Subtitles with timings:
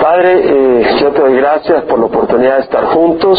[0.00, 3.38] Padre, eh, yo te doy gracias por la oportunidad de estar juntos,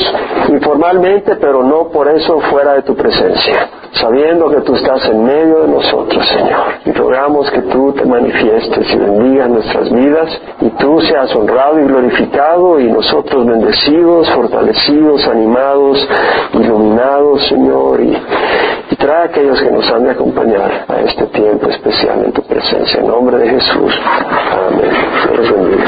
[0.49, 5.61] informalmente, pero no por eso fuera de tu presencia, sabiendo que tú estás en medio
[5.61, 6.59] de nosotros, Señor.
[6.85, 11.85] Y rogamos que tú te manifiestes y bendigas nuestras vidas y tú seas honrado y
[11.85, 16.07] glorificado y nosotros bendecidos, fortalecidos, animados,
[16.53, 18.01] iluminados, Señor,
[18.99, 22.99] trae a aquellos que nos han de acompañar a este tiempo especial en tu presencia.
[22.99, 23.93] En nombre de Jesús.
[24.67, 24.91] Amén.
[25.31, 25.85] Dios bendiga.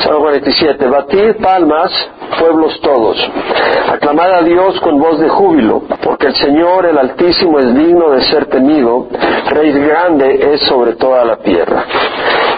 [0.00, 0.86] Salmo 47.
[0.88, 1.92] Batid palmas,
[2.40, 3.16] pueblos todos.
[3.92, 8.22] Aclamad a Dios con voz de júbilo, porque el Señor, el Altísimo, es digno de
[8.22, 9.08] ser temido.
[9.50, 11.84] Rey grande es sobre toda la tierra.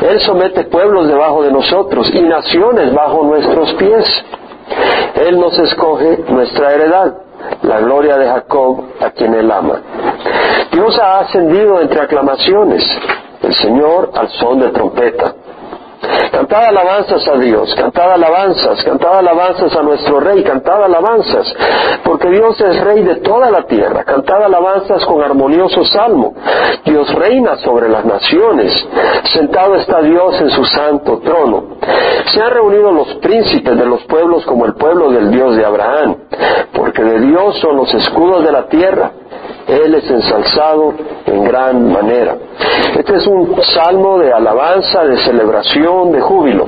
[0.08, 4.24] Él somete pueblos debajo de nosotros y naciones bajo nuestros pies.
[5.16, 7.25] Él nos escoge nuestra heredad
[7.62, 9.80] la gloria de Jacob a quien él ama.
[10.72, 12.84] Dios ha ascendido entre aclamaciones,
[13.42, 15.34] el Señor al son de trompeta.
[16.30, 21.54] Cantad alabanzas a Dios, cantad alabanzas, cantad alabanzas a nuestro Rey, cantad alabanzas,
[22.04, 26.34] porque Dios es Rey de toda la tierra, cantad alabanzas con armonioso salmo.
[26.84, 28.72] Dios reina sobre las naciones,
[29.32, 31.76] sentado está Dios en su santo trono.
[32.26, 36.16] Se han reunido los príncipes de los pueblos como el pueblo del Dios de Abraham,
[36.72, 39.10] porque de Dios son los escudos de la tierra.
[39.84, 40.94] Él es ensalzado
[41.26, 42.36] en gran manera.
[42.98, 46.66] Este es un salmo de alabanza, de celebración, de júbilo.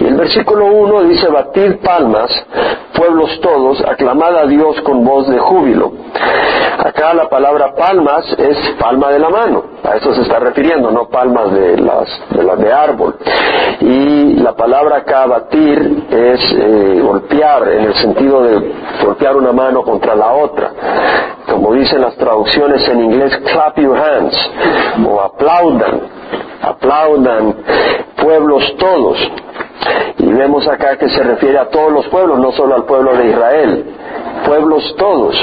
[0.00, 2.30] Y el versículo 1 dice, batid palmas,
[2.94, 5.92] pueblos todos, aclamad a Dios con voz de júbilo.
[6.78, 11.08] Acá la palabra palmas es palma de la mano, a eso se está refiriendo, no
[11.08, 13.16] palmas de las de, las de árbol.
[13.80, 18.72] Y la palabra acá batir es eh, golpear, en el sentido de
[19.04, 20.72] golpear una mano contra la otra.
[21.50, 24.36] Como dicen las traducciones en inglés, clap your hands,
[25.06, 26.00] o aplaudan,
[26.62, 27.56] aplaudan
[28.22, 29.18] pueblos todos.
[30.18, 33.30] Y vemos acá que se refiere a todos los pueblos, no solo al pueblo de
[33.30, 33.84] Israel,
[34.44, 35.34] pueblos todos.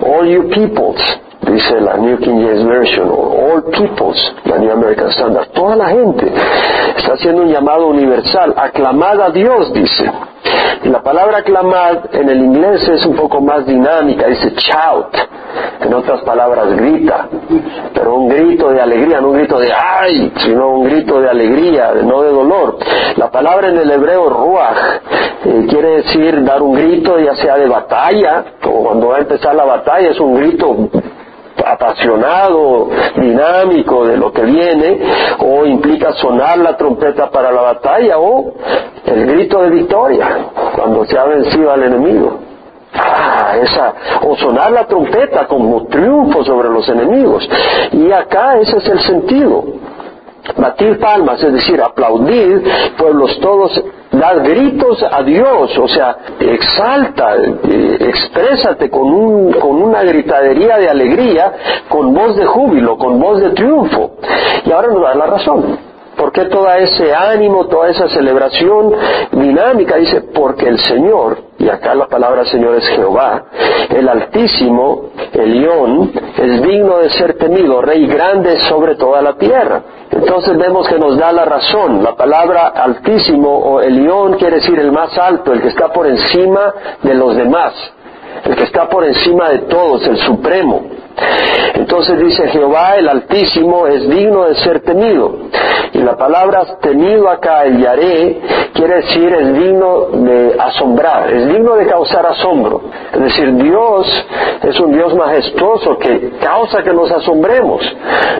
[0.00, 1.02] All you peoples,
[1.42, 5.88] dice la New King James Version, o all peoples, la New American Standard, toda la
[5.88, 6.32] gente
[6.96, 10.10] está haciendo un llamado universal, aclamad a Dios, dice.
[10.84, 15.14] Y la palabra aclamad en el inglés es un poco más dinámica, dice shout,
[15.80, 17.28] en otras palabras grita,
[17.94, 21.92] pero un grito de alegría, no un grito de ay, sino un grito de alegría,
[22.04, 22.78] no de dolor.
[23.16, 24.76] La palabra en el hebreo ruach
[25.44, 29.54] eh, quiere decir dar un grito ya sea de batalla, o cuando va a empezar
[29.54, 30.88] la batalla es un grito
[31.64, 35.00] apasionado, dinámico de lo que viene,
[35.38, 38.54] o implica sonar la trompeta para la batalla, o
[39.06, 40.26] el grito de victoria,
[40.76, 42.38] cuando se ha vencido al enemigo.
[42.94, 43.54] Ah,
[44.22, 47.48] o sonar la trompeta como triunfo sobre los enemigos.
[47.92, 49.64] Y acá ese es el sentido.
[50.56, 52.62] Batir palmas, es decir, aplaudir,
[52.98, 60.02] pueblos todos, dar gritos a Dios, o sea, exalta, eh, exprésate con, un, con una
[60.02, 61.52] gritadería de alegría,
[61.88, 64.12] con voz de júbilo, con voz de triunfo.
[64.64, 65.78] Y ahora nos da la razón.
[66.16, 68.92] ¿Por qué todo ese ánimo, toda esa celebración
[69.32, 69.96] dinámica?
[69.96, 73.44] Dice, porque el Señor, y acá la palabra Señor es Jehová,
[73.88, 79.80] el Altísimo, el León, es digno de ser temido, Rey grande sobre toda la tierra.
[80.10, 82.02] Entonces vemos que nos da la razón.
[82.02, 86.74] La palabra altísimo o Elión quiere decir el más alto, el que está por encima
[87.00, 87.72] de los demás,
[88.44, 90.82] el que está por encima de todos, el supremo.
[91.74, 95.36] Entonces dice Jehová el Altísimo es digno de ser temido.
[95.92, 98.40] Y la palabra temido acá, el yaré,
[98.72, 102.82] quiere decir es digno de asombrar, es digno de causar asombro.
[103.12, 104.26] Es decir, Dios
[104.62, 107.82] es un Dios majestuoso que causa que nos asombremos.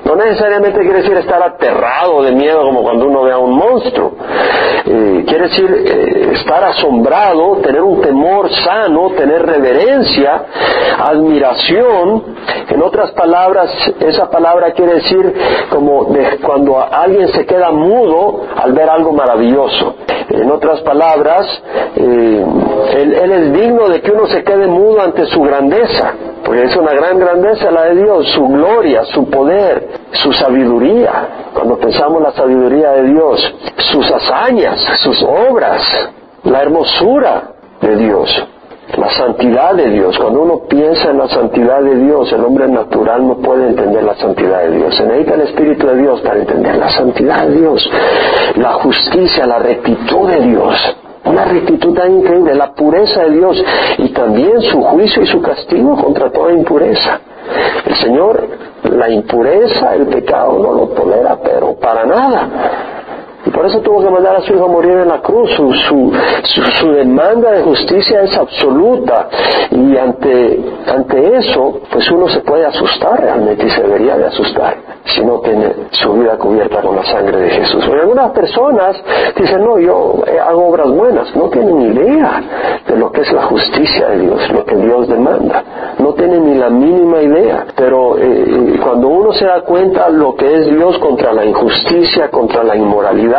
[0.04, 4.12] No necesariamente quiere decir estar aterrado de miedo como cuando uno ve a un monstruo.
[4.86, 10.44] Eh, quiere decir eh, estar asombrado, tener un temor sano, tener reverencia,
[10.98, 12.36] admiración.
[12.72, 15.34] En otras palabras, esa palabra quiere decir
[15.68, 19.96] como de cuando alguien se queda mudo al ver algo maravilloso.
[20.30, 21.46] En otras palabras,
[21.96, 22.46] eh,
[22.94, 26.74] él, él es digno de que uno se quede mudo ante su grandeza, porque es
[26.74, 31.50] una gran grandeza la de Dios, su gloria, su poder, su sabiduría.
[31.52, 33.54] Cuando pensamos la sabiduría de Dios,
[33.92, 35.82] sus hazañas, sus obras,
[36.44, 37.50] la hermosura
[37.82, 38.48] de Dios
[38.96, 40.18] la santidad de Dios.
[40.18, 44.14] Cuando uno piensa en la santidad de Dios, el hombre natural no puede entender la
[44.16, 44.96] santidad de Dios.
[44.96, 47.90] Se necesita el Espíritu de Dios para entender la santidad de Dios,
[48.56, 50.96] la justicia, la rectitud de Dios.
[51.24, 53.64] Una rectitud tan increíble, la pureza de Dios
[53.98, 57.20] y también su juicio y su castigo contra toda impureza.
[57.86, 58.48] El Señor,
[58.90, 62.91] la impureza, el pecado no lo tolera, pero para nada.
[63.44, 65.50] Y por eso tuvo que mandar a su hijo a morir en la cruz.
[65.56, 66.12] Su, su,
[66.78, 69.28] su, demanda de justicia es absoluta.
[69.70, 74.76] Y ante, ante eso, pues uno se puede asustar realmente y se debería de asustar
[75.04, 77.84] si no tiene su vida cubierta con la sangre de Jesús.
[77.84, 78.96] Algunas personas
[79.36, 81.34] dicen, no, yo hago obras buenas.
[81.34, 82.42] No tienen idea
[82.86, 85.64] de lo que es la justicia de Dios, lo que Dios demanda.
[85.98, 87.66] No tienen ni la mínima idea.
[87.76, 92.30] Pero eh, eh, cuando uno se da cuenta lo que es Dios contra la injusticia,
[92.30, 93.31] contra la inmoralidad,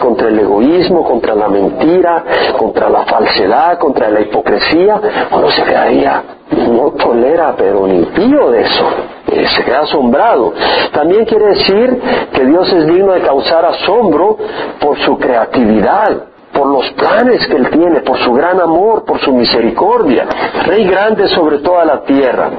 [0.00, 2.24] contra el egoísmo, contra la mentira,
[2.58, 5.00] contra la falsedad, contra la hipocresía,
[5.32, 6.22] uno se quedaría,
[6.70, 8.84] no tolera, pero ni pío de eso.
[9.30, 10.54] Eh, se queda asombrado.
[10.92, 12.00] También quiere decir
[12.32, 14.38] que Dios es digno de causar asombro
[14.80, 16.27] por su creatividad,
[16.58, 20.26] por los planes que Él tiene, por su gran amor, por su misericordia.
[20.66, 22.50] Rey grande sobre toda la tierra.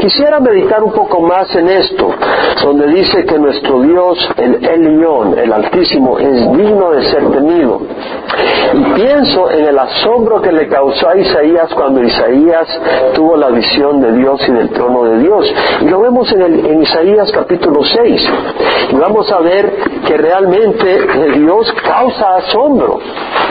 [0.00, 2.10] Quisiera meditar un poco más en esto,
[2.64, 7.82] donde dice que nuestro Dios, el Elión, el Altísimo, es digno de ser temido.
[8.74, 12.66] Y pienso en el asombro que le causó a Isaías cuando Isaías
[13.14, 15.54] tuvo la visión de Dios y del trono de Dios.
[15.82, 18.30] Y lo vemos en, en Isaías capítulo 6.
[18.90, 19.72] Y vamos a ver
[20.06, 21.06] que realmente
[21.38, 22.98] Dios causa asombro.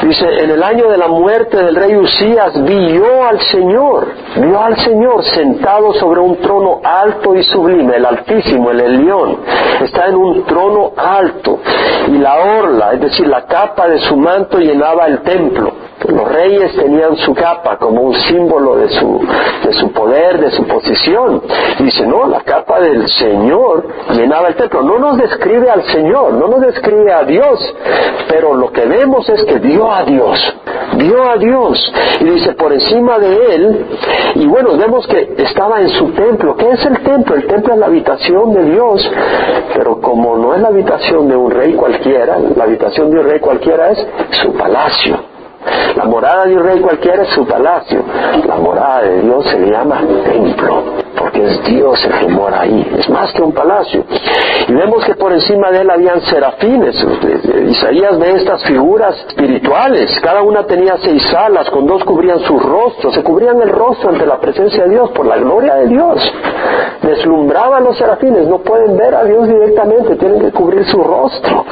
[0.03, 4.77] Dice, en el año de la muerte del rey Usías vio al Señor, vio al
[4.77, 9.39] Señor sentado sobre un trono alto y sublime, el Altísimo, el Elión,
[9.81, 11.59] está en un trono alto
[12.07, 15.73] y la orla, es decir, la capa de su manto llenaba el templo.
[16.07, 19.27] Los reyes tenían su capa como un símbolo de su,
[19.63, 21.41] de su poder, de su posición.
[21.79, 24.83] dice, no, la capa del Señor llenaba el templo.
[24.83, 27.59] No nos describe al Señor, no nos describe a Dios,
[28.27, 30.56] pero lo que vemos es que vio a Dios,
[30.98, 31.94] vio a Dios.
[32.22, 33.86] Y dice, por encima de él,
[34.36, 36.56] y bueno, vemos que estaba en su templo.
[36.56, 37.36] ¿Qué es el templo?
[37.36, 39.12] El templo es la habitación de Dios,
[39.74, 43.39] pero como no es la habitación de un rey cualquiera, la habitación de un rey
[43.39, 44.07] cualquiera es
[44.42, 45.18] su palacio.
[45.95, 48.04] La morada de un rey cualquiera es su palacio.
[48.45, 50.83] La morada de Dios se le llama templo,
[51.18, 52.88] porque es Dios el que mora ahí.
[53.00, 54.04] Es más que un palacio.
[54.67, 56.95] Y vemos que por encima de él habían serafines.
[57.69, 60.19] Isaías ve estas figuras espirituales.
[60.21, 63.12] Cada una tenía seis alas, con dos cubrían su rostro.
[63.12, 66.33] Se cubrían el rostro ante la presencia de Dios, por la gloria de Dios.
[67.01, 68.47] Deslumbraban los serafines.
[68.47, 71.65] No pueden ver a Dios directamente, tienen que cubrir su rostro.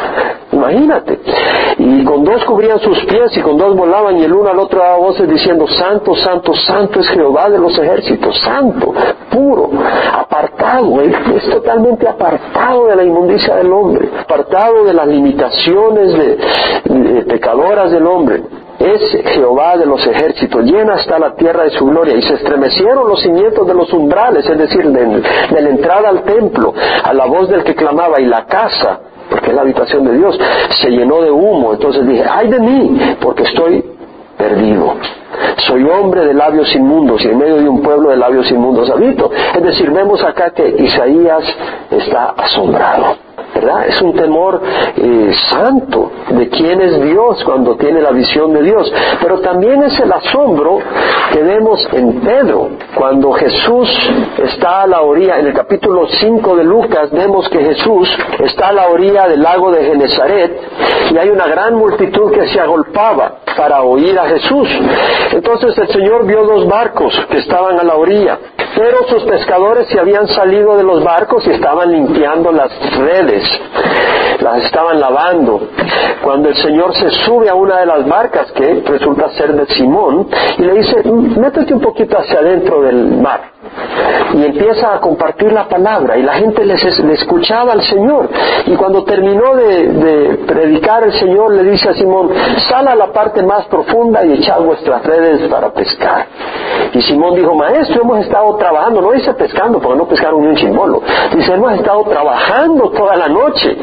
[0.51, 1.19] Imagínate.
[1.79, 4.79] Y con dos cubrían sus pies y con dos volaban y el uno al otro
[4.79, 8.93] daba voces diciendo, Santo, Santo, Santo es Jehová de los ejércitos, Santo,
[9.31, 9.71] puro,
[10.13, 16.15] apartado, es totalmente apartado de la inmundicia del hombre, apartado de las limitaciones
[17.27, 18.43] pecadoras del hombre
[18.79, 19.01] es
[19.33, 22.15] Jehová de los ejércitos, llena hasta la tierra de su gloria.
[22.15, 26.23] Y se estremecieron los cimientos de los umbrales, es decir, de, de, la entrada al
[26.23, 28.99] templo, a la voz del que clamaba, y la casa
[29.29, 30.37] porque es la habitación de Dios,
[30.81, 31.73] se llenó de humo.
[31.73, 33.83] Entonces dije, ay de mí, porque estoy
[34.37, 34.95] perdido.
[35.67, 39.31] Soy hombre de labios inmundos y en medio de un pueblo de labios inmundos habito.
[39.55, 41.43] Es decir, vemos acá que Isaías
[41.91, 43.17] está asombrado.
[43.87, 44.61] Es un temor
[44.97, 48.91] eh, santo de quién es Dios cuando tiene la visión de Dios.
[49.21, 50.79] Pero también es el asombro
[51.31, 53.89] que vemos en Pedro, cuando Jesús
[54.37, 58.09] está a la orilla, en el capítulo 5 de Lucas vemos que Jesús
[58.39, 60.61] está a la orilla del lago de Genezaret
[61.11, 64.67] y hay una gran multitud que se agolpaba para oír a Jesús.
[65.31, 68.39] Entonces el Señor vio dos barcos que estaban a la orilla,
[68.75, 73.43] pero sus pescadores se habían salido de los barcos y estaban limpiando las redes,
[74.43, 75.69] las estaban lavando.
[76.21, 80.27] Cuando el Señor se sube a una de las barcas, que resulta ser de Simón,
[80.57, 83.53] y le dice, métete un poquito hacia adentro del mar
[84.33, 86.73] y empieza a compartir la palabra y la gente le
[87.13, 88.29] escuchaba al Señor.
[88.65, 92.31] Y cuando terminó de, predicar el Señor le dice a Simón
[92.69, 96.25] sal a la parte más profunda y echad vuestras redes para pescar
[96.93, 100.55] y Simón dijo maestro hemos estado trabajando no dice pescando porque no pescaron ni un
[100.55, 101.01] chimbolo
[101.33, 103.77] dice hemos estado trabajando toda la noche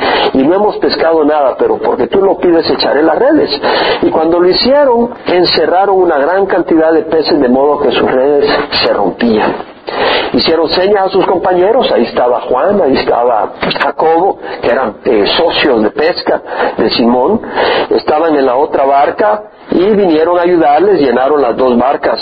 [0.51, 3.51] no hemos pescado nada pero porque tú lo pides echaré las redes.
[4.03, 8.51] Y cuando lo hicieron encerraron una gran cantidad de peces de modo que sus redes
[8.83, 9.55] se rompían.
[10.33, 15.83] Hicieron señas a sus compañeros, ahí estaba Juan, ahí estaba Jacobo, que eran eh, socios
[15.83, 16.43] de pesca
[16.77, 17.41] de Simón,
[17.91, 19.43] estaban en la otra barca
[19.73, 22.21] y vinieron a ayudarles, llenaron las dos barcas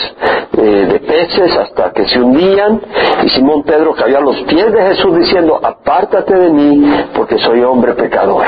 [0.56, 1.00] eh, de
[1.36, 2.80] hasta que se hundían
[3.22, 7.62] y Simón Pedro cayó a los pies de Jesús diciendo, apártate de mí porque soy
[7.62, 8.44] hombre pecador.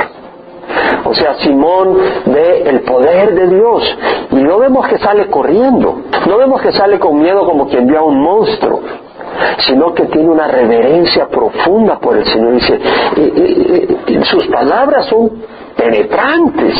[1.04, 3.82] O sea, Simón ve el poder de Dios
[4.30, 7.98] y no vemos que sale corriendo, no vemos que sale con miedo como quien vio
[7.98, 8.80] a un monstruo
[9.66, 12.54] sino que tiene una reverencia profunda por el Señor.
[12.54, 12.78] Dice,
[14.24, 15.30] sus palabras son
[15.76, 16.74] penetrantes.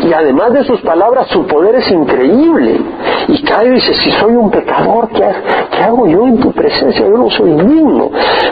[0.00, 2.80] Y además de sus palabras, su poder es increíble.
[3.28, 5.24] Y Caio dice, si soy un pecador, ¿qué,
[5.70, 7.06] ¿qué, hago yo en tu presencia?
[7.06, 8.10] Yo no soy digno.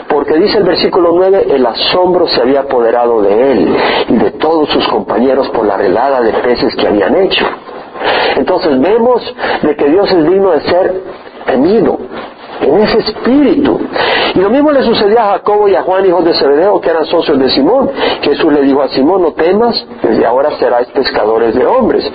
[0.09, 3.75] Porque dice el versículo 9, el asombro se había apoderado de él
[4.09, 7.45] y de todos sus compañeros por la relada de peces que habían hecho.
[8.35, 9.21] Entonces vemos
[9.63, 11.01] de que Dios es digno de ser
[11.45, 11.97] temido,
[12.61, 13.79] en ese espíritu.
[14.35, 17.05] Y lo mismo le sucedió a Jacobo y a Juan, hijos de Zebedeo, que eran
[17.05, 17.89] socios de Simón.
[18.21, 22.09] Jesús le dijo a Simón, no temas, desde ahora seráis pescadores de hombres.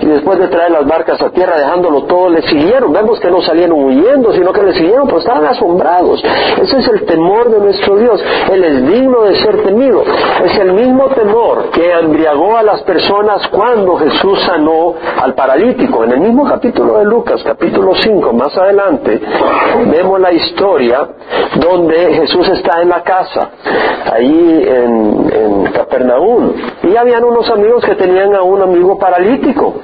[0.00, 2.92] Y después de traer las barcas a tierra, dejándolo todo, le siguieron.
[2.92, 6.22] Vemos que no salieron huyendo, sino que le siguieron, pues estaban asombrados.
[6.60, 8.20] Ese es el temor de nuestro Dios.
[8.50, 10.02] Él es digno de ser temido.
[10.44, 16.04] Es el mismo temor que embriagó a las personas cuando Jesús sanó al paralítico.
[16.04, 19.20] En el mismo capítulo de Lucas, capítulo 5, más adelante,
[19.90, 21.08] vemos la historia
[21.56, 23.50] donde Jesús está en la casa,
[24.12, 25.68] ahí en, en
[26.82, 29.80] y habían unos amigos que tenían a un amigo paralítico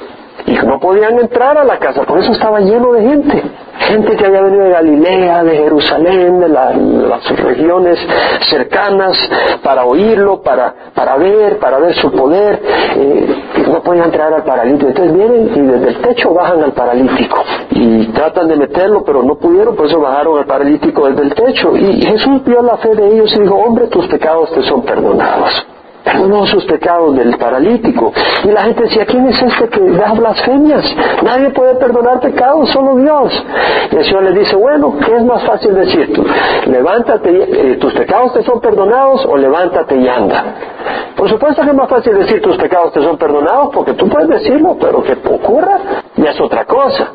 [0.47, 3.43] y no podían entrar a la casa, por eso estaba lleno de gente.
[3.79, 7.99] Gente que había venido de Galilea, de Jerusalén, de las regiones
[8.49, 9.17] cercanas,
[9.63, 12.61] para oírlo, para, para ver, para ver su poder.
[12.97, 14.89] Eh, no podían entrar al paralítico.
[14.89, 17.43] Entonces vienen y desde el techo bajan al paralítico.
[17.71, 21.77] Y tratan de meterlo, pero no pudieron, por eso bajaron al paralítico desde el techo.
[21.77, 25.74] Y Jesús vio la fe de ellos y dijo, hombre, tus pecados te son perdonados
[26.05, 28.13] perdonó sus pecados del paralítico.
[28.45, 30.85] Y la gente decía, ¿quién es este que da blasfemias?
[31.23, 33.45] Nadie puede perdonar pecados, solo Dios.
[33.91, 36.25] Y el Señor le dice, bueno, ¿qué es más fácil decir tú?
[36.67, 40.45] Levántate, eh, tus pecados te son perdonados o levántate y anda.
[41.17, 44.29] Por supuesto que es más fácil decir tus pecados te son perdonados porque tú puedes
[44.29, 45.79] decirlo, pero que ocurra
[46.17, 47.13] ya es otra cosa.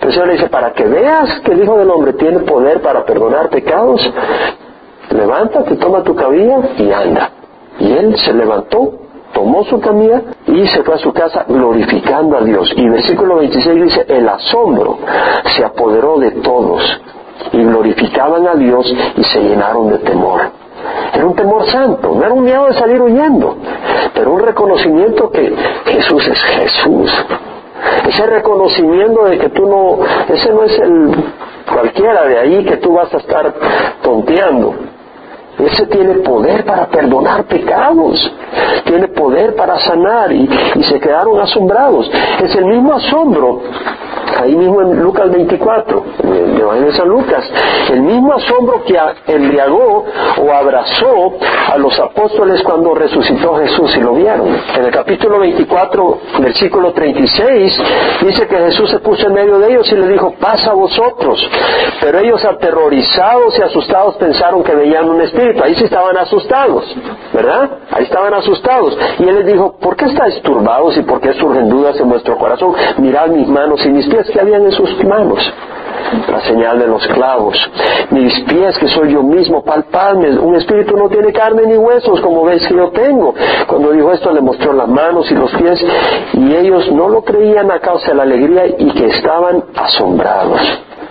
[0.00, 3.04] el Señor le dice, para que veas que el Hijo del Hombre tiene poder para
[3.04, 4.00] perdonar pecados,
[5.10, 7.41] levántate, toma tu cabilla y anda.
[7.78, 8.92] Y él se levantó,
[9.32, 12.72] tomó su camilla y se fue a su casa glorificando a Dios.
[12.76, 14.98] Y versículo 26 dice, el asombro
[15.46, 16.82] se apoderó de todos
[17.52, 20.40] y glorificaban a Dios y se llenaron de temor.
[21.12, 23.56] Era un temor santo, no era un miedo de salir huyendo,
[24.14, 25.54] pero un reconocimiento que
[25.86, 27.12] Jesús es Jesús.
[28.08, 29.98] Ese reconocimiento de que tú no,
[30.28, 31.10] ese no es el
[31.72, 33.54] cualquiera de ahí que tú vas a estar
[34.02, 34.74] tonteando.
[35.58, 38.32] Ese tiene poder para perdonar pecados,
[38.84, 40.48] tiene poder para sanar y,
[40.82, 42.10] se quedaron asombrados.
[42.42, 43.62] Es el mismo asombro
[44.36, 47.50] ahí mismo en Lucas 24, en el Evangelio de San Lucas,
[47.90, 50.04] el mismo asombro que embriagó
[50.38, 51.32] o abrazó
[51.72, 54.48] a los apóstoles cuando resucitó Jesús y lo vieron.
[54.76, 57.82] En el capítulo 24, versículo 36,
[58.22, 61.48] dice que Jesús se puso en medio de ellos y le dijo, pasa a vosotros.
[62.00, 66.84] Pero ellos aterrorizados y asustados pensaron que veían un espíritu Ahí sí estaban asustados,
[67.32, 67.70] ¿verdad?
[67.90, 68.96] Ahí estaban asustados.
[69.18, 72.36] Y él les dijo, ¿por qué estáis turbados y por qué surgen dudas en vuestro
[72.38, 72.74] corazón?
[72.98, 75.38] Mirad mis manos y mis pies que habían en sus manos.
[76.28, 77.56] La señal de los clavos.
[78.10, 80.38] Mis pies que soy yo mismo, palpadme.
[80.38, 83.34] Un espíritu no tiene carne ni huesos, como veis que yo tengo.
[83.66, 85.84] Cuando dijo esto le mostró las manos y los pies
[86.34, 90.60] y ellos no lo creían a causa de la alegría y que estaban asombrados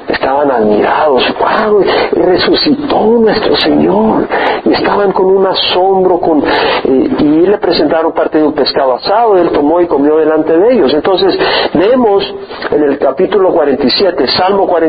[0.07, 4.27] estaban admirados, wow, resucitó nuestro Señor,
[4.65, 9.37] y estaban con un asombro, con, eh, y le presentaron parte de un pescado asado,
[9.37, 10.93] él tomó y comió delante de ellos.
[10.93, 11.37] Entonces,
[11.73, 12.23] vemos
[12.71, 14.80] en el capítulo 47, Salmo 47,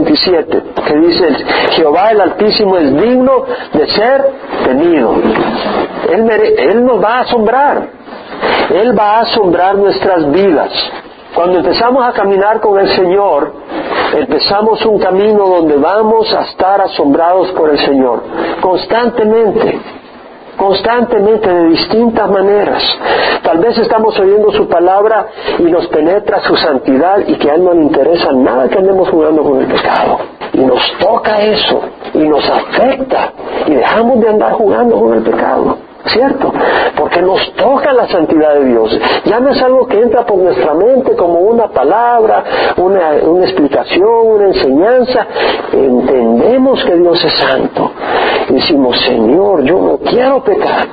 [0.87, 1.29] que dice,
[1.73, 4.31] Jehová el Altísimo es digno de ser
[4.65, 5.15] tenido.
[6.11, 7.89] Él, él nos va a asombrar,
[8.71, 10.71] Él va a asombrar nuestras vidas.
[11.35, 13.53] Cuando empezamos a caminar con el Señor,
[14.15, 18.23] empezamos un camino donde vamos a estar asombrados por el Señor,
[18.61, 19.81] constantemente,
[20.63, 22.83] constantemente de distintas maneras.
[23.43, 25.27] Tal vez estamos oyendo su palabra
[25.59, 29.09] y nos penetra su santidad y que a Él no le interesa nada que andemos
[29.09, 30.21] jugando con el pecado.
[30.53, 31.81] Y nos toca eso
[32.15, 33.33] y nos afecta
[33.67, 35.79] y dejamos de andar jugando con el pecado.
[36.07, 36.53] ¿Cierto?
[36.97, 38.99] Porque nos toca la santidad de Dios.
[39.25, 42.45] Ya no es algo que entra por nuestra mente como una palabra,
[42.77, 45.27] una, una explicación, una enseñanza.
[45.73, 47.93] Entendemos que Dios es santo.
[48.49, 50.89] decimos, Señor, yo no quiero pecar.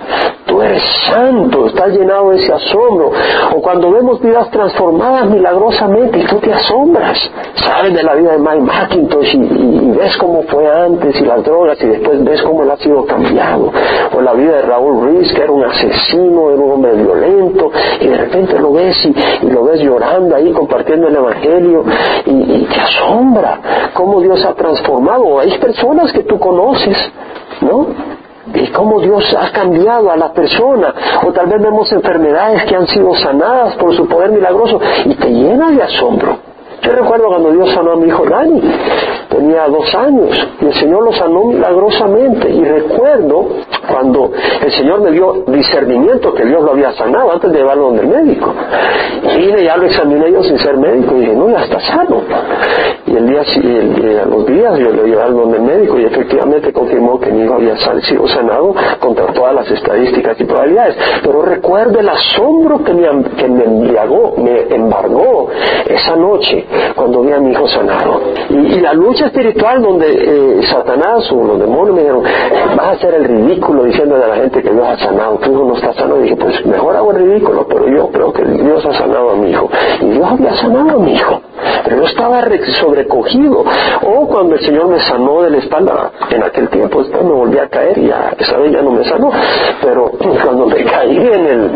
[0.49, 3.11] Tú eres santo, estás llenado de ese asombro.
[3.55, 7.19] O cuando vemos vidas transformadas milagrosamente y tú te asombras.
[7.55, 11.77] Sabes de la vida de Mike McIntosh y, ves cómo fue antes y las drogas
[11.81, 13.71] y después ves cómo él ha sido cambiado.
[14.15, 18.17] O la vida de Raúl Que era un asesino, era un hombre violento, y de
[18.17, 21.85] repente lo ves y, lo ves llorando ahí compartiendo el Evangelio,
[22.25, 25.39] y, te asombra cómo Dios ha transformado.
[25.39, 26.97] Hay personas que tú conoces,
[27.61, 27.87] ¿no?
[28.53, 30.93] y cómo Dios ha cambiado a la persona,
[31.25, 35.29] o tal vez vemos enfermedades que han sido sanadas por su poder milagroso y te
[35.29, 36.49] llena de asombro.
[36.81, 38.61] Yo recuerdo cuando Dios sanó a mi hijo Dani,
[39.29, 43.47] tenía dos años y el Señor lo sanó milagrosamente y recuerdo
[43.89, 44.31] cuando
[44.63, 48.07] el Señor me dio discernimiento que Dios lo había sanado antes de llevarlo donde el
[48.07, 48.53] médico.
[49.37, 52.21] Y ya lo examiné yo sin ser médico y dije, no, ya está sano.
[53.05, 57.19] Y el día, a los días yo lo llevé donde el médico y efectivamente confirmó
[57.19, 60.95] que mi hijo había sido sanado contra todas las estadísticas y probabilidades.
[61.23, 65.49] Pero recuerdo el asombro que me, que me embriagó, me embargó
[65.85, 66.65] esa noche
[66.95, 68.21] cuando vi a mi hijo sanado.
[68.49, 72.23] Y, la lucha espiritual donde eh, Satanás o los demonios me dijeron,
[72.77, 75.63] vas a hacer el ridículo diciendo a la gente que Dios ha sanado, tu hijo
[75.65, 76.17] no está sano.
[76.19, 79.51] Y dije, pues mejor hago ridículo, pero yo creo que Dios ha sanado a mi
[79.51, 79.69] hijo.
[80.01, 81.41] Y Dios había sanado a mi hijo.
[81.83, 82.41] Pero yo estaba
[82.79, 83.63] sobrecogido.
[84.03, 87.57] O cuando el Señor me sanó de la espalda, en aquel tiempo después me volví
[87.57, 89.31] a caer y ya, esa vez ya no me sanó.
[89.81, 90.11] Pero
[90.43, 91.71] cuando me caí en el,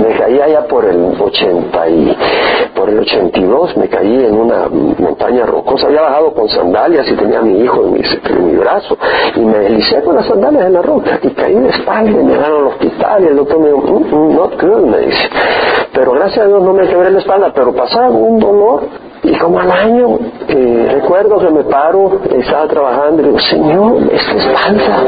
[0.00, 2.16] me caí allá por el 80 y,
[2.74, 5.86] por el 82, me caí en una montaña rocosa.
[5.86, 8.96] Había bajado con sandalias y tenía a mi hijo en mi, brazo
[9.34, 12.32] y me deslicé con las sandalias en la roca y caí de espalda y me
[12.32, 15.28] llegaron al hospital y el doctor me dijo, mm, mm, not good, me dice.
[15.92, 18.82] Pero gracias a Dios no me quebré la espalda, pero pasaba un dolor
[19.24, 24.32] y como al año, eh, recuerdo que me paro, estaba trabajando y digo, Señor, esta
[24.32, 25.02] espalda.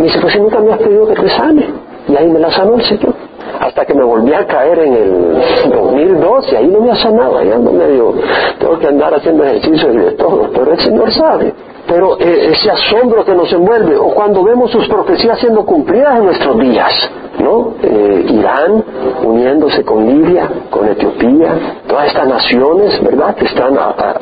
[0.00, 1.66] Y dice, pues si nunca me has pedido que te sane.
[2.08, 3.14] Y ahí me la sanó el Señor.
[3.60, 7.38] Hasta que me volví a caer en el 2002 y ahí no me ha sanado,
[7.38, 8.14] ahí ando medio,
[8.58, 11.52] tengo que andar haciendo ejercicios y de todo, pero el Señor sabe
[11.88, 16.26] pero eh, ese asombro que nos envuelve, o cuando vemos sus profecías siendo cumplidas en
[16.26, 16.92] nuestros días,
[17.40, 17.74] ¿no?
[17.82, 18.84] Eh, Irán
[19.24, 23.74] uniéndose con Libia, con Etiopía, todas estas naciones, ¿verdad?, que están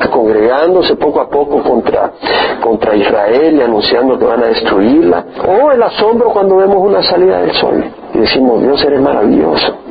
[0.09, 2.13] congregándose poco a poco contra,
[2.61, 7.41] contra Israel y anunciando que van a destruirla, o el asombro cuando vemos una salida
[7.41, 7.83] del sol
[8.13, 9.86] y decimos, Dios eres maravilloso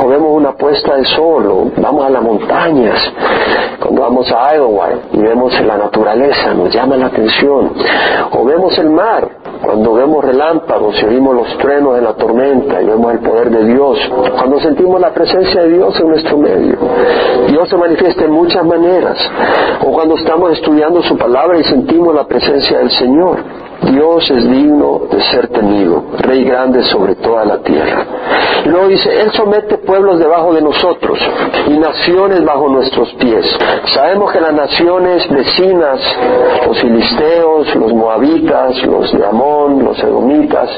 [0.00, 2.98] o vemos una puesta de sol, o vamos a las montañas,
[3.80, 7.72] cuando vamos a Idlewild y vemos la naturaleza, nos llama la atención,
[8.32, 9.28] o vemos el mar,
[9.62, 13.64] cuando vemos relámpagos y oímos los truenos de la tormenta y vemos el poder de
[13.66, 13.98] Dios,
[14.36, 16.76] cuando sentimos la presencia de Dios en nuestro medio.
[17.48, 19.18] Dios se manifiesta en muchas maneras,
[19.84, 23.67] o cuando estamos estudiando su palabra y sentimos la presencia del Señor.
[23.82, 28.06] Dios es digno de ser temido, Rey grande sobre toda la tierra.
[28.64, 31.18] Y luego dice, Él somete pueblos debajo de nosotros
[31.68, 33.46] y naciones bajo nuestros pies.
[33.94, 36.00] Sabemos que las naciones vecinas,
[36.66, 40.68] los filisteos, los moabitas, los de Amón, los edomitas,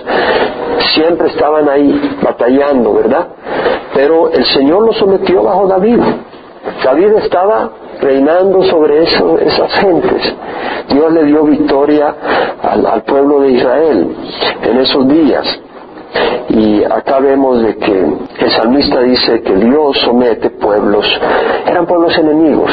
[0.95, 3.29] siempre estaban ahí batallando, ¿verdad?
[3.95, 6.01] Pero el Señor los sometió bajo David.
[6.85, 10.35] David estaba reinando sobre esas gentes.
[10.91, 12.15] Dios le dio victoria
[12.63, 14.17] al, pueblo de Israel
[14.63, 15.61] en esos días.
[16.49, 18.07] Y acá vemos de que
[18.41, 21.07] el salmista dice que Dios somete pueblos,
[21.67, 22.73] eran pueblos enemigos,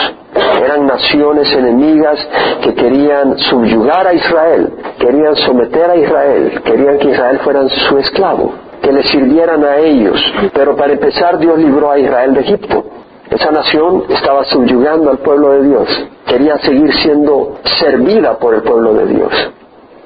[0.63, 2.17] eran naciones enemigas
[2.63, 8.53] que querían subyugar a Israel, querían someter a Israel, querían que Israel fuera su esclavo,
[8.81, 10.19] que le sirvieran a ellos.
[10.55, 12.83] Pero para empezar Dios libró a Israel de Egipto.
[13.29, 15.87] Esa nación estaba subyugando al pueblo de Dios,
[16.25, 19.33] quería seguir siendo servida por el pueblo de Dios,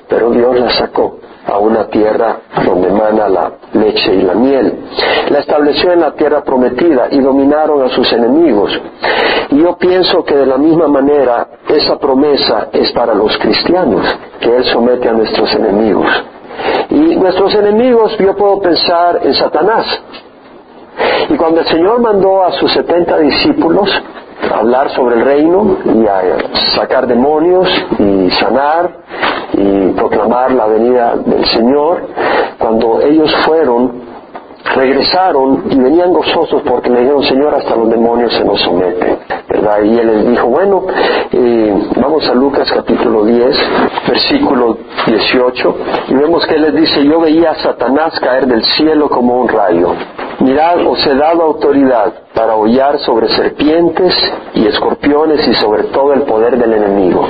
[0.10, 4.74] pero Dios la sacó a una tierra donde emana la leche y la miel.
[5.30, 8.72] La estableció en la tierra prometida y dominaron a sus enemigos.
[9.50, 14.06] Y yo pienso que de la misma manera esa promesa es para los cristianos,
[14.40, 16.08] que Él somete a nuestros enemigos.
[16.90, 19.86] Y nuestros enemigos, yo puedo pensar en Satanás,
[21.30, 23.90] y cuando el Señor mandó a sus setenta discípulos
[24.52, 26.22] a hablar sobre el reino y a
[26.76, 27.68] sacar demonios
[28.00, 28.90] y sanar
[29.54, 32.02] y proclamar la venida del Señor,
[32.58, 34.02] cuando ellos fueron,
[34.76, 39.20] regresaron y venían gozosos porque le dijeron, Señor, hasta los demonios se nos someten.
[39.50, 39.84] ¿verdad?
[39.84, 40.84] Y él les dijo, bueno,
[41.32, 43.58] eh, vamos a Lucas capítulo 10,
[44.08, 45.78] versículo 18,
[46.10, 49.50] y vemos que él les dice, yo veía a Satanás caer del cielo como un
[49.50, 49.94] rayo.
[50.42, 54.14] Mirad, os he dado autoridad para hollar sobre serpientes
[54.54, 57.26] y escorpiones y sobre todo el poder del enemigo,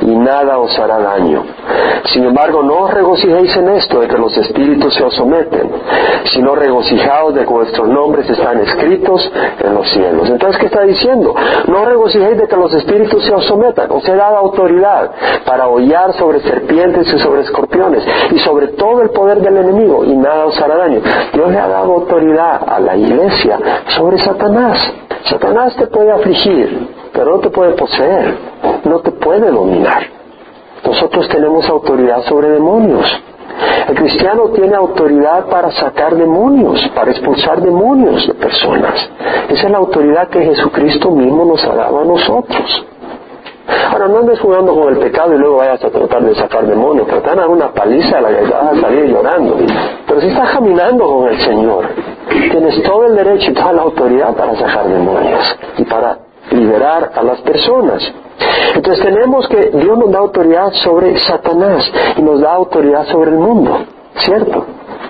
[0.00, 1.42] y nada os hará daño.
[2.12, 5.70] Sin embargo, no os regocijéis en esto de que los espíritus se os someten,
[6.32, 10.30] sino regocijaos de que vuestros nombres están escritos en los cielos.
[10.30, 11.34] Entonces, ¿qué está diciendo?
[11.66, 15.10] No regocijéis de que los espíritus se os sometan, os he dado autoridad
[15.44, 20.16] para hollar sobre serpientes y sobre escorpiones y sobre todo el poder del enemigo, y
[20.16, 21.00] nada os hará daño.
[21.32, 23.58] Dios le ha dado autoridad a la iglesia
[23.96, 24.92] sobre esa Satanás.
[25.24, 28.36] Satanás te puede afligir, pero no te puede poseer,
[28.84, 30.06] no te puede dominar.
[30.84, 33.04] Nosotros tenemos autoridad sobre demonios.
[33.88, 39.10] El cristiano tiene autoridad para sacar demonios, para expulsar demonios de personas.
[39.48, 42.86] Esa es la autoridad que Jesucristo mismo nos ha dado a nosotros.
[43.68, 47.06] Ahora, no andes jugando con el pecado y luego vayas a tratar de sacar demonios,
[47.08, 49.56] pero te van una paliza a la que vas a salir llorando.
[50.06, 51.84] Pero si estás caminando con el Señor,
[52.28, 56.18] tienes todo el derecho y toda la autoridad para sacar demonios y para
[56.50, 58.02] liberar a las personas.
[58.74, 63.38] Entonces tenemos que Dios nos da autoridad sobre Satanás y nos da autoridad sobre el
[63.38, 63.78] mundo,
[64.24, 64.64] ¿cierto?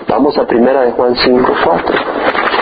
[0.09, 1.97] Vamos a primera de Juan 5, 4.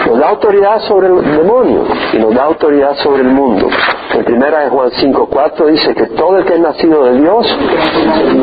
[0.09, 3.68] Nos da autoridad sobre el demonio y nos da autoridad sobre el mundo.
[4.14, 7.59] En primera de Juan 5, 4 dice que todo el que es nacido de Dios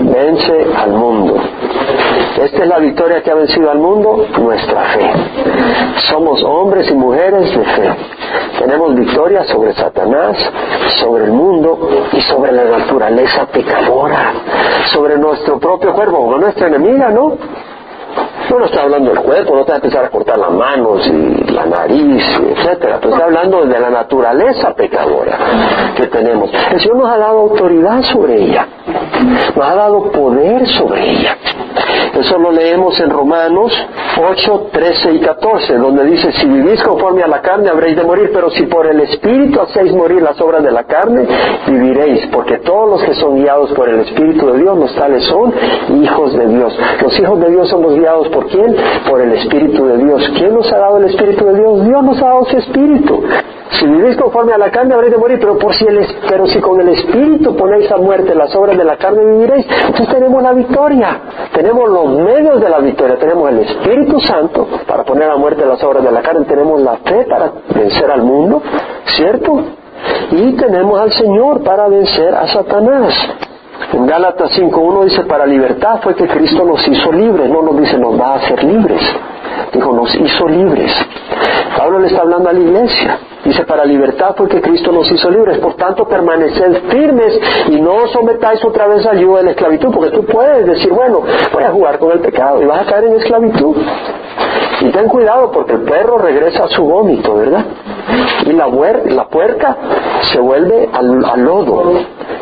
[0.03, 1.35] vence al mundo.
[2.43, 5.11] Esta es la victoria que ha vencido al mundo, nuestra fe.
[6.09, 7.95] Somos hombres y mujeres de fe.
[8.59, 10.37] Tenemos victoria sobre Satanás,
[10.99, 14.33] sobre el mundo y sobre la naturaleza pecadora,
[14.91, 17.37] sobre nuestro propio cuerpo, como nuestra enemiga, ¿no?
[18.49, 21.07] No no está hablando del cuerpo, no te va a empezar a cortar las manos
[21.07, 22.99] y la nariz, etcétera.
[23.01, 25.37] Pero está hablando de la naturaleza pecadora
[25.95, 26.49] que tenemos.
[26.71, 28.67] El Señor nos ha dado autoridad sobre ella.
[29.55, 31.37] Nos ha dado poder sobre ella.
[32.13, 33.71] Eso lo leemos en Romanos
[34.19, 38.31] 8, 13 y 14, donde dice, si vivís conforme a la carne habréis de morir,
[38.33, 41.25] pero si por el Espíritu hacéis morir las obras de la carne,
[41.67, 45.53] viviréis, porque todos los que son guiados por el Espíritu de Dios, los tales son
[46.01, 46.77] hijos de Dios.
[47.01, 48.75] Los hijos de Dios somos guiados por quién?
[49.09, 50.31] Por el Espíritu de Dios.
[50.37, 51.85] ¿Quién nos ha dado el Espíritu de Dios?
[51.85, 53.23] Dios nos ha dado su Espíritu.
[53.79, 56.59] Si vivís conforme a la carne habréis de morir, pero, por si el, pero si
[56.59, 60.51] con el Espíritu ponéis a muerte las obras de la carne viviréis, entonces tenemos la
[60.51, 61.21] victoria.
[61.53, 63.17] Tenemos los medios de la victoria.
[63.17, 66.45] Tenemos el Espíritu Santo para poner a muerte las obras de la carne.
[66.45, 68.61] Tenemos la fe para vencer al mundo,
[69.05, 69.63] ¿cierto?
[70.31, 73.13] Y tenemos al Señor para vencer a Satanás.
[73.93, 77.97] En Gálatas 5.1 dice, para libertad fue que Cristo nos hizo libres, no nos dice
[77.97, 79.01] nos va a hacer libres.
[79.73, 80.91] Dijo, nos hizo libres.
[81.77, 83.19] Pablo le está hablando a la iglesia.
[83.43, 85.57] Dice, para libertad fue que Cristo nos hizo libres.
[85.57, 89.91] Por tanto, permaneced firmes y no os sometáis otra vez al yugo de la esclavitud,
[89.93, 93.05] porque tú puedes decir, bueno, voy a jugar con el pecado y vas a caer
[93.05, 93.75] en esclavitud.
[94.81, 97.65] Y ten cuidado porque el perro regresa a su vómito, ¿verdad?
[98.45, 99.77] Y la, puerca
[100.31, 101.93] se vuelve al, al lodo.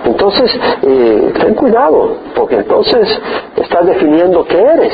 [0.05, 3.07] Entonces, eh, ten cuidado, porque entonces
[3.57, 4.93] estás definiendo qué eres.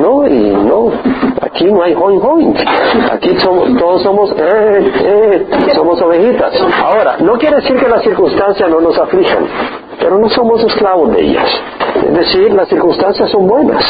[0.00, 0.90] No, y no,
[1.42, 2.54] aquí no hay join join.
[3.12, 6.54] Aquí somos, todos somos, eh, eh, somos ovejitas.
[6.82, 9.46] Ahora, no quiere decir que las circunstancias no nos aflijan,
[9.98, 11.50] pero no somos esclavos de ellas.
[12.06, 13.84] Es decir, las circunstancias son buenas,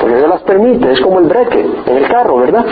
[0.00, 2.64] porque Dios las permite, es como el breque en el carro, ¿verdad?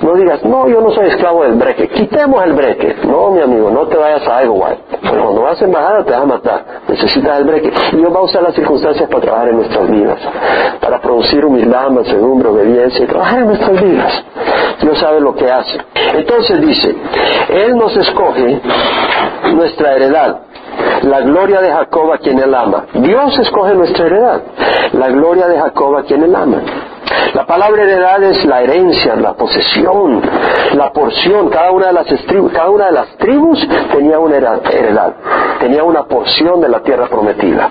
[0.00, 1.88] No digas, no, yo no soy esclavo del breque.
[1.88, 2.96] Quitemos el breque.
[3.04, 4.76] No, mi amigo, no te vayas a Iowa.
[4.90, 6.64] Porque cuando vas en bajada te vas a matar.
[6.88, 7.72] Necesitas el breque.
[7.92, 10.18] Y Dios va a usar las circunstancias para trabajar en nuestras vidas.
[10.80, 14.24] Para producir humildad, mansedumbre, obediencia y trabajar en nuestras vidas.
[14.80, 15.78] Dios sabe lo que hace.
[16.14, 16.94] Entonces dice,
[17.48, 18.60] Él nos escoge
[19.54, 20.40] nuestra heredad.
[21.02, 22.86] La gloria de Jacob a quien Él ama.
[22.94, 24.42] Dios escoge nuestra heredad.
[24.92, 26.60] La gloria de Jacob a quien Él ama.
[27.34, 30.22] La palabra heredad es la herencia, la posesión,
[30.74, 31.48] la porción.
[31.50, 32.06] Cada una de las,
[32.52, 35.14] cada una de las tribus tenía una heredad,
[35.60, 37.70] tenía una porción de la tierra prometida.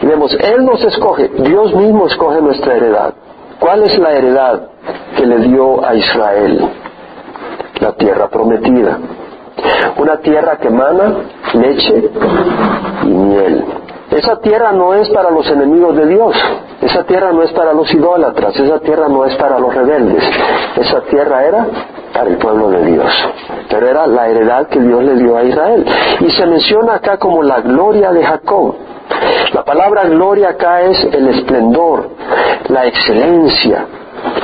[0.00, 3.14] Y vemos, Él nos escoge, Dios mismo escoge nuestra heredad.
[3.58, 4.60] ¿Cuál es la heredad
[5.16, 6.70] que le dio a Israel?
[7.80, 8.98] La tierra prometida.
[9.98, 11.14] Una tierra que emana
[11.52, 12.10] leche
[13.02, 13.64] y miel.
[14.10, 16.34] Esa tierra no es para los enemigos de Dios,
[16.80, 20.22] esa tierra no es para los idólatras, esa tierra no es para los rebeldes,
[20.76, 21.66] esa tierra era
[22.12, 23.12] para el pueblo de Dios,
[23.68, 25.84] pero era la heredad que Dios le dio a Israel.
[26.20, 28.74] Y se menciona acá como la gloria de Jacob.
[29.52, 32.10] La palabra gloria acá es el esplendor,
[32.68, 33.84] la excelencia,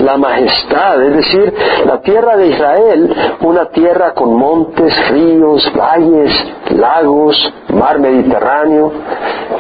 [0.01, 6.33] la majestad, es decir, la tierra de Israel, una tierra con montes, ríos, valles,
[6.71, 8.93] lagos, mar Mediterráneo,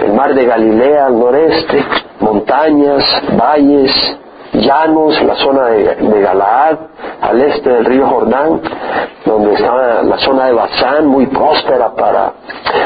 [0.05, 1.85] el mar de Galilea al noreste,
[2.20, 3.05] montañas,
[3.37, 3.92] valles,
[4.52, 6.79] llanos, la zona de, Galaad,
[7.20, 8.61] al este del río Jordán,
[9.24, 12.33] donde estaba la zona de Bazán, muy próspera para,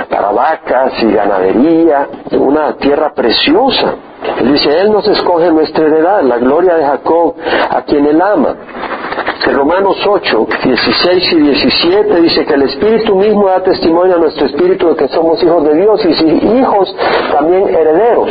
[0.08, 3.94] para vacas y ganadería, una tierra preciosa.
[4.40, 7.34] Él dice, Él nos escoge nuestra heredad, la gloria de Jacob,
[7.70, 8.56] a quien Él ama.
[9.46, 14.46] En Romanos 8, 16 y 17 dice que el Espíritu mismo da testimonio a nuestro
[14.46, 16.24] Espíritu de que somos hijos de Dios y si
[16.58, 16.94] hijos,
[17.32, 18.30] también herederos.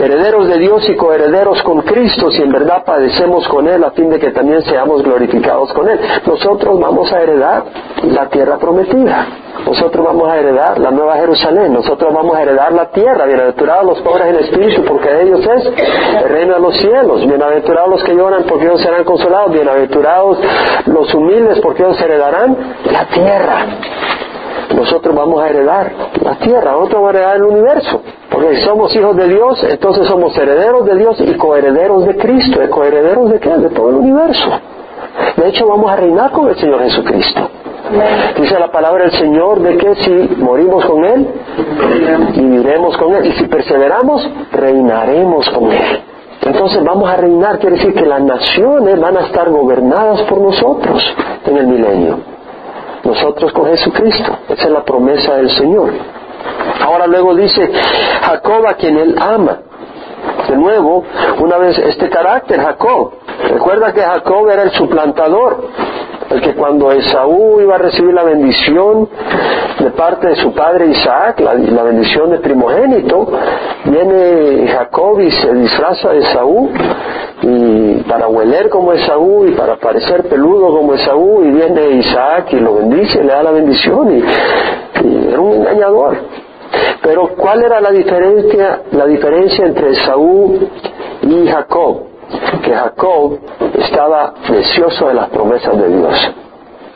[0.00, 4.08] Herederos de Dios y coherederos con Cristo si en verdad padecemos con Él a fin
[4.08, 6.00] de que también seamos glorificados con Él.
[6.26, 7.64] Nosotros vamos a heredar
[8.04, 9.26] la tierra prometida.
[9.66, 14.00] nosotros vamos a heredar la nueva Jerusalén, nosotros vamos a heredar la tierra, bienaventurados los
[14.00, 15.66] pobres en espíritu, porque de ellos es
[16.22, 20.38] el reino de los cielos, bienaventurados los que lloran, porque ellos serán consolados, bienaventurados
[20.86, 22.56] los humildes, porque ellos heredarán
[22.90, 23.66] la tierra.
[24.74, 28.00] Nosotros vamos a heredar la tierra, nosotros vamos a heredar el universo.
[28.40, 32.62] Porque si somos hijos de Dios, entonces somos herederos de Dios y coherederos de Cristo.
[32.64, 33.50] ¿Y coherederos de qué?
[33.50, 34.48] De todo el universo.
[35.36, 37.50] De hecho, vamos a reinar con el Señor Jesucristo.
[38.40, 41.28] Dice la palabra del Señor de que si morimos con Él,
[42.34, 43.26] viviremos con Él.
[43.26, 46.00] Y si perseveramos, reinaremos con Él.
[46.40, 51.14] Entonces vamos a reinar, quiere decir que las naciones van a estar gobernadas por nosotros
[51.44, 52.18] en el milenio.
[53.04, 54.38] Nosotros con Jesucristo.
[54.48, 55.90] Esa es la promesa del Señor.
[56.84, 57.70] Ahora luego dice
[58.22, 59.58] Jacob a quien él ama.
[60.48, 61.04] De nuevo,
[61.38, 63.12] una vez este carácter, Jacob.
[63.48, 65.68] Recuerda que Jacob era el suplantador,
[66.28, 69.08] el que cuando Esaú iba a recibir la bendición
[69.78, 73.26] de parte de su padre Isaac, la, bendición de primogénito,
[73.84, 76.70] viene Jacob y se disfraza de Esaú
[77.42, 82.60] y para hueler como Esaú y para parecer peludo como Esaú y viene Isaac y
[82.60, 84.18] lo bendice, le da la bendición y,
[85.06, 86.18] y era un engañador.
[87.02, 90.68] Pero ¿cuál era la diferencia, la diferencia entre Esaú
[91.22, 92.09] y Jacob?
[92.62, 93.38] Que Jacob
[93.74, 96.32] estaba deseoso de las promesas de Dios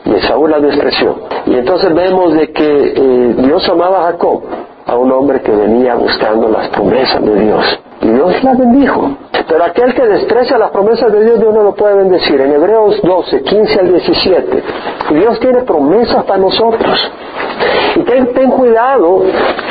[0.05, 1.15] y Esaú la despreció.
[1.45, 4.43] Y entonces vemos de que eh, Dios amaba a Jacob,
[4.85, 7.79] a un hombre que venía buscando las promesas de Dios.
[8.01, 9.17] Y Dios la bendijo.
[9.47, 12.39] Pero aquel que desprecia las promesas de Dios, Dios no lo puede bendecir.
[12.41, 14.63] En Hebreos 12, 15 al 17.
[15.11, 17.11] Dios tiene promesas para nosotros.
[17.95, 19.23] Y ten, ten, cuidado,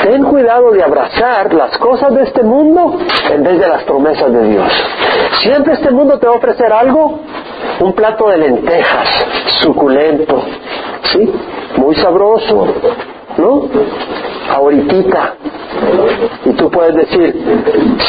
[0.03, 2.99] ten cuidado de abrazar las cosas de este mundo
[3.31, 4.73] en vez de las promesas de Dios.
[5.43, 7.21] Siempre este mundo te va a ofrecer algo,
[7.81, 9.09] un plato de lentejas,
[9.63, 10.43] suculento,
[11.13, 11.33] ¿sí?
[11.77, 12.67] Muy sabroso,
[13.39, 13.69] ¿no?
[14.51, 15.35] Ahorita.
[16.45, 17.35] Y tú puedes decir,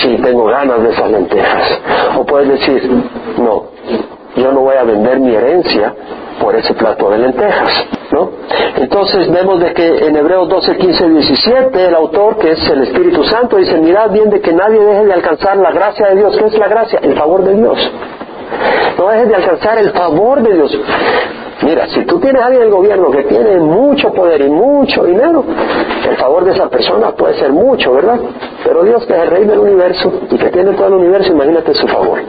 [0.01, 1.79] sí, tengo ganas de esas lentejas.
[2.17, 2.89] O puedes decir,
[3.37, 3.65] no,
[4.35, 5.93] yo no voy a vender mi herencia
[6.39, 8.31] por ese plato de lentejas, ¿no?
[8.75, 13.23] Entonces vemos de que en Hebreos 12, 15, 17 el autor, que es el Espíritu
[13.23, 16.37] Santo, dice, mirad bien de que nadie deje de alcanzar la gracia de Dios.
[16.37, 16.99] ¿Qué es la gracia?
[17.01, 17.91] El favor de Dios.
[18.97, 20.79] No dejes de alcanzar el favor de Dios.
[21.61, 25.03] Mira, si tú tienes a alguien en el gobierno que tiene mucho poder y mucho
[25.03, 25.43] dinero,
[26.09, 28.19] el favor de esa persona puede ser mucho, ¿verdad?
[28.63, 31.73] Pero Dios que es el rey del universo y que tiene todo el universo, imagínate
[31.73, 32.19] su favor.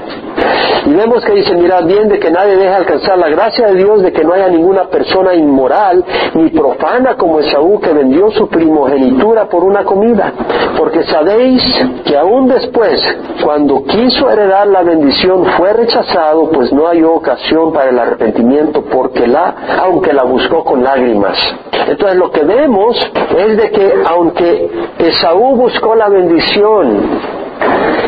[0.87, 4.03] Y vemos que dice, mirad bien de que nadie deje alcanzar la gracia de Dios,
[4.03, 9.49] de que no haya ninguna persona inmoral ni profana como Esaú que vendió su primogenitura
[9.49, 10.33] por una comida.
[10.79, 11.63] Porque sabéis
[12.05, 13.03] que aún después,
[13.43, 19.16] cuando quiso heredar la bendición, fue rechazado, pues no halló ocasión para el arrepentimiento, porque
[19.25, 21.39] la, aunque la buscó con lágrimas.
[21.87, 22.97] Entonces lo que vemos
[23.39, 27.21] es de que aunque Esaú buscó la bendición,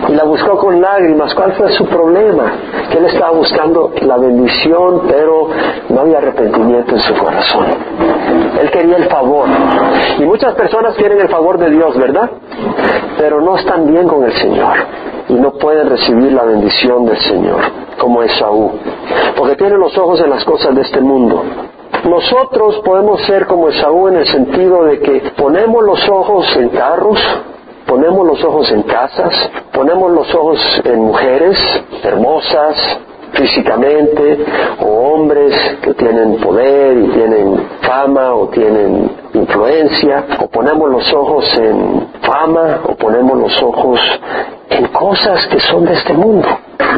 [0.08, 1.34] y la buscó con lágrimas.
[1.34, 2.52] ¿Cuál fue su problema?
[2.90, 5.48] Que él estaba buscando la bendición, pero
[5.88, 7.66] no había arrepentimiento en su corazón.
[8.60, 9.48] Él quería el favor.
[10.18, 12.30] Y muchas personas quieren el favor de Dios, ¿verdad?
[13.18, 14.76] Pero no están bien con el Señor
[15.28, 17.60] y no pueden recibir la bendición del Señor,
[17.98, 18.72] como Esaú,
[19.36, 21.42] porque tienen los ojos en las cosas de este mundo.
[22.04, 27.18] Nosotros podemos ser como Esaú en el sentido de que ponemos los ojos en carros,
[27.88, 29.34] ponemos los ojos en casas,
[29.72, 31.58] ponemos los ojos en mujeres
[32.04, 32.76] hermosas
[33.32, 34.44] físicamente,
[34.80, 41.44] o hombres que tienen poder y tienen fama o tienen influencia, o ponemos los ojos
[41.58, 44.00] en fama, o ponemos los ojos
[44.70, 46.48] en cosas que son de este mundo.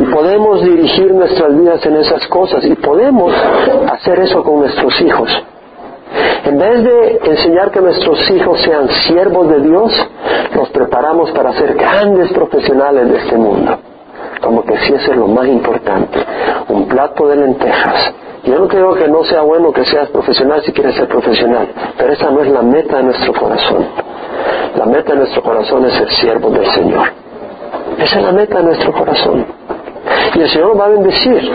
[0.00, 3.32] Y podemos dirigir nuestras vidas en esas cosas y podemos
[3.92, 5.30] hacer eso con nuestros hijos.
[6.44, 9.92] En vez de enseñar que nuestros hijos sean siervos de Dios,
[10.60, 13.78] los preparamos para ser grandes profesionales de este mundo.
[14.42, 16.18] Como que si eso es lo más importante.
[16.68, 18.12] Un plato de lentejas.
[18.44, 22.12] Yo no creo que no sea bueno que seas profesional si quieres ser profesional, pero
[22.12, 23.86] esa no es la meta de nuestro corazón.
[24.76, 27.08] La meta de nuestro corazón es ser siervos del Señor.
[27.96, 29.46] Esa es la meta de nuestro corazón.
[30.34, 31.50] Y el Señor nos va a bendecir.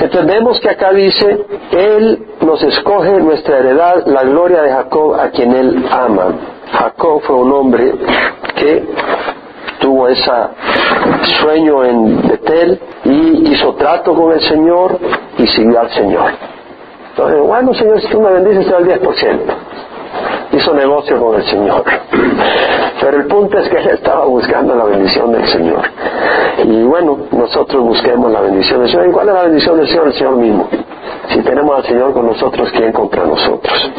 [0.00, 5.30] Entonces vemos que acá dice, Él nos escoge nuestra heredad, la gloria de Jacob, a
[5.30, 6.34] quien Él ama.
[6.72, 7.92] Jacob fue un hombre
[8.56, 8.84] que
[9.80, 10.30] tuvo ese
[11.40, 14.98] sueño en Betel y hizo trato con el Señor
[15.38, 16.30] y siguió al Señor.
[17.10, 19.38] Entonces, bueno, Señor, si tú me bendices, te doy el 10%.
[20.52, 21.84] Hizo negocio con el Señor.
[23.00, 25.82] Pero el punto es que él estaba buscando la bendición del Señor.
[26.64, 29.08] Y bueno, nosotros busquemos la bendición del Señor.
[29.08, 30.06] ¿Y cuál es la bendición del Señor?
[30.08, 30.68] El Señor mismo.
[31.28, 33.92] Si tenemos al Señor con nosotros, ¿quién contra nosotros?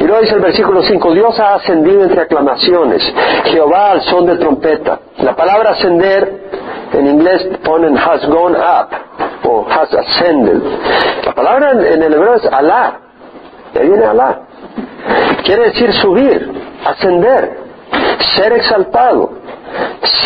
[0.00, 3.02] Y luego dice el versículo 5, Dios ha ascendido entre aclamaciones,
[3.44, 4.98] Jehová al son de trompeta.
[5.18, 6.40] La palabra ascender
[6.92, 8.88] en inglés ponen has gone up
[9.44, 10.62] o has ascended.
[11.24, 13.00] La palabra en, el hebreo es Alá.
[13.78, 14.40] Ahí viene Alá.
[15.44, 16.52] Quiere decir subir,
[16.84, 17.58] ascender,
[18.36, 19.30] ser exaltado,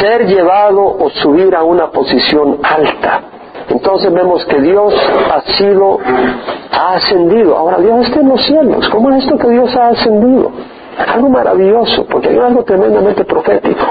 [0.01, 3.23] ser llevado o subir a una posición alta.
[3.69, 4.95] Entonces vemos que Dios
[5.33, 5.99] ha sido,
[6.71, 7.57] ha ascendido.
[7.57, 8.89] Ahora Dios está en los cielos.
[8.91, 10.51] ¿Cómo es esto que Dios ha ascendido?
[11.13, 13.87] Algo maravilloso, porque hay algo tremendamente profético.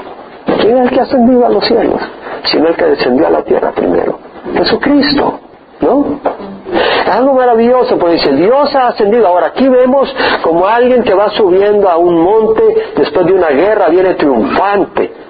[0.62, 2.02] ¿Quién es el que ha ascendido a los cielos?
[2.46, 4.20] Sino el que descendió a la tierra primero.
[4.56, 5.40] Jesucristo.
[5.82, 6.20] ¿No?
[6.74, 9.28] Es algo maravilloso, porque dice, Dios ha ascendido.
[9.28, 12.64] Ahora aquí vemos como alguien que va subiendo a un monte
[12.96, 15.24] después de una guerra, viene triunfante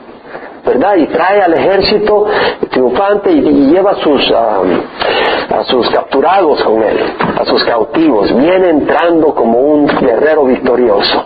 [0.65, 0.95] ¿verdad?
[0.95, 2.25] Y trae al ejército
[2.69, 6.99] triunfante y, lleva a sus, a sus capturados con él,
[7.39, 8.33] a sus cautivos.
[8.35, 11.25] Viene entrando como un guerrero victorioso.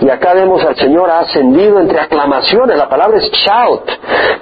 [0.00, 3.90] Y acá vemos al Señor ascendido entre aclamaciones, la palabra es shout,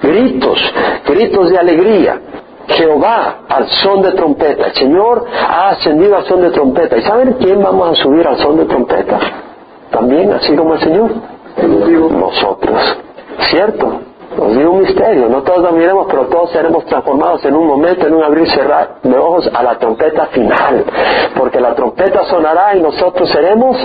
[0.02, 0.58] gritos,
[1.06, 2.20] gritos de alegría.
[2.68, 4.66] Jehová al son de trompeta.
[4.66, 6.96] El Señor ha ascendido al son de trompeta.
[6.96, 9.18] ¿Y saben quién vamos a subir al son de trompeta?
[9.90, 11.10] También, así como el Señor.
[11.56, 12.98] Nosotros.
[13.50, 14.00] ¿Cierto?
[14.36, 18.14] Nos dio un misterio, no todos dormiremos, pero todos seremos transformados en un momento, en
[18.14, 20.84] un abrir y cerrar de ojos a la trompeta final,
[21.36, 23.76] porque la trompeta sonará y nosotros seremos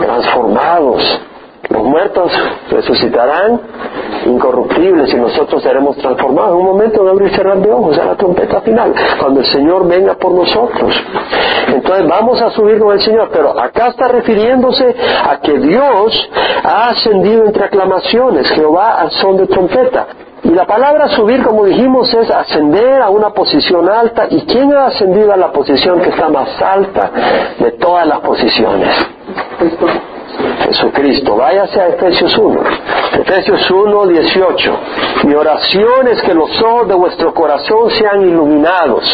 [0.00, 1.20] transformados.
[1.70, 2.32] Los muertos
[2.70, 3.60] resucitarán
[4.26, 8.04] incorruptibles y nosotros seremos transformados en un momento de abrir y cerrar de ojos a
[8.04, 10.94] la trompeta final, cuando el Señor venga por nosotros.
[11.68, 14.94] Entonces vamos a subir con el Señor, pero acá está refiriéndose
[15.28, 16.30] a que Dios
[16.64, 20.06] ha ascendido entre aclamaciones, Jehová al son de trompeta.
[20.44, 24.28] Y la palabra subir, como dijimos, es ascender a una posición alta.
[24.30, 27.10] ¿Y quién ha ascendido a la posición que está más alta
[27.58, 28.96] de todas las posiciones?
[30.68, 31.36] Jesucristo.
[31.36, 32.60] Váyase a Efesios 1.
[33.20, 34.78] Efesios 1, 18.
[35.24, 39.04] Mi oración es que los ojos de vuestro corazón sean iluminados,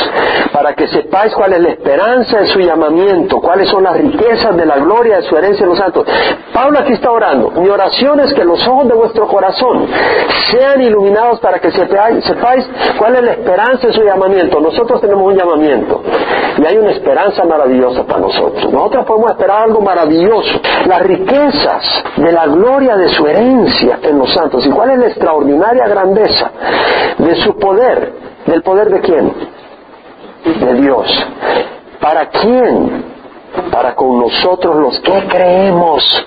[0.53, 4.67] para que sepáis cuál es la esperanza de su llamamiento, cuáles son las riquezas de
[4.67, 6.07] la gloria de su herencia en los santos.
[6.53, 7.51] Pablo aquí está orando.
[7.53, 9.87] Mi oración es que los ojos de vuestro corazón
[10.51, 12.25] sean iluminados para que sepáis,
[12.99, 14.61] cuál es la esperanza de su llamamiento.
[14.61, 16.03] Nosotros tenemos un llamamiento
[16.59, 18.73] y hay una esperanza maravillosa para nosotros.
[18.73, 20.61] Nosotros podemos esperar algo maravilloso.
[20.87, 20.99] La
[22.17, 24.67] de la gloria de su herencia en los santos.
[24.67, 26.51] ¿Y cuál es la extraordinaria grandeza
[27.19, 28.13] de su poder?
[28.47, 29.35] ¿Del poder de quién?
[30.45, 31.27] De Dios.
[32.01, 33.05] ¿Para quién?
[33.71, 36.27] Para con nosotros los que creemos.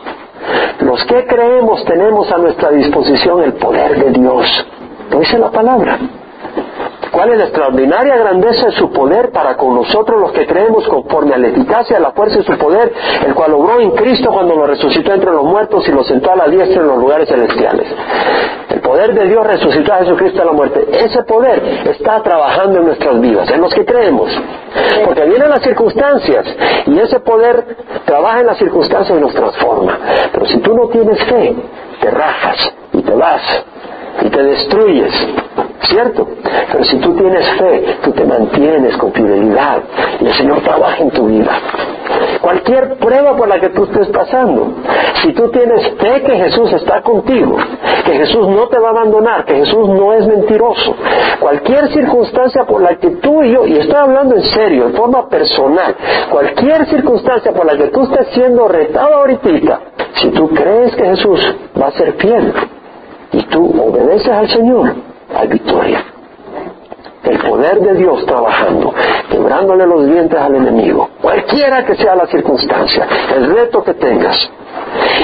[0.79, 4.65] Los que creemos tenemos a nuestra disposición el poder de Dios.
[5.09, 5.97] Lo dice la palabra
[7.11, 11.33] cuál es la extraordinaria grandeza de su poder para con nosotros los que creemos conforme
[11.33, 12.91] a la eficacia, la fuerza de su poder,
[13.25, 16.35] el cual obró en Cristo cuando lo resucitó entre los muertos y lo sentó a
[16.35, 17.87] la diestra en los lugares celestiales.
[18.69, 20.85] El poder de Dios resucitó a Jesucristo a la muerte.
[20.91, 24.31] Ese poder está trabajando en nuestras vidas, en los que creemos.
[25.05, 26.45] Porque vienen las circunstancias
[26.85, 29.97] y ese poder trabaja en las circunstancias y nos transforma.
[30.31, 31.55] Pero si tú no tienes fe,
[32.01, 33.65] te rajas y te vas
[34.21, 35.13] y te destruyes
[35.89, 36.27] ¿Cierto?
[36.71, 39.81] Pero si tú tienes fe, tú te mantienes con fidelidad
[40.19, 41.51] y el Señor trabaja en tu vida.
[42.41, 44.73] Cualquier prueba por la que tú estés pasando,
[45.21, 47.57] si tú tienes fe que Jesús está contigo,
[48.05, 50.95] que Jesús no te va a abandonar, que Jesús no es mentiroso,
[51.39, 55.29] cualquier circunstancia por la que tú y yo, y estoy hablando en serio, en forma
[55.29, 55.95] personal,
[56.29, 59.79] cualquier circunstancia por la que tú estés siendo retado ahorita,
[60.15, 62.53] si tú crees que Jesús va a ser fiel
[63.31, 64.95] y tú obedeces al Señor,
[65.35, 66.03] hay victoria.
[67.23, 68.93] El poder de Dios trabajando,
[69.29, 74.49] quebrándole los dientes al enemigo, cualquiera que sea la circunstancia, el reto que tengas.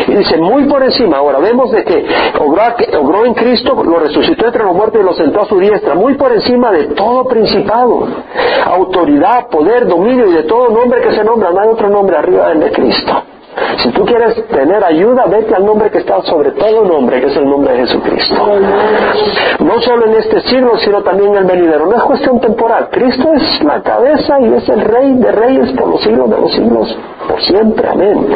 [0.07, 2.05] Y dice, muy por encima, ahora vemos de que
[2.39, 6.15] obró, en Cristo, lo resucitó entre los muertos y lo sentó a su diestra, muy
[6.15, 8.07] por encima de todo principado,
[8.65, 12.49] autoridad, poder, dominio y de todo nombre que se nombra, no hay otro nombre arriba
[12.49, 13.23] del de Cristo.
[13.77, 17.35] Si tú quieres tener ayuda, vete al nombre que está sobre todo nombre, que es
[17.37, 18.35] el nombre de Jesucristo.
[19.59, 21.85] No solo en este siglo, sino también en el venidero.
[21.87, 22.89] No es cuestión temporal.
[22.91, 26.51] Cristo es la cabeza y es el rey de reyes por los siglos de los
[26.53, 27.89] siglos, por siempre.
[27.89, 28.27] Amén.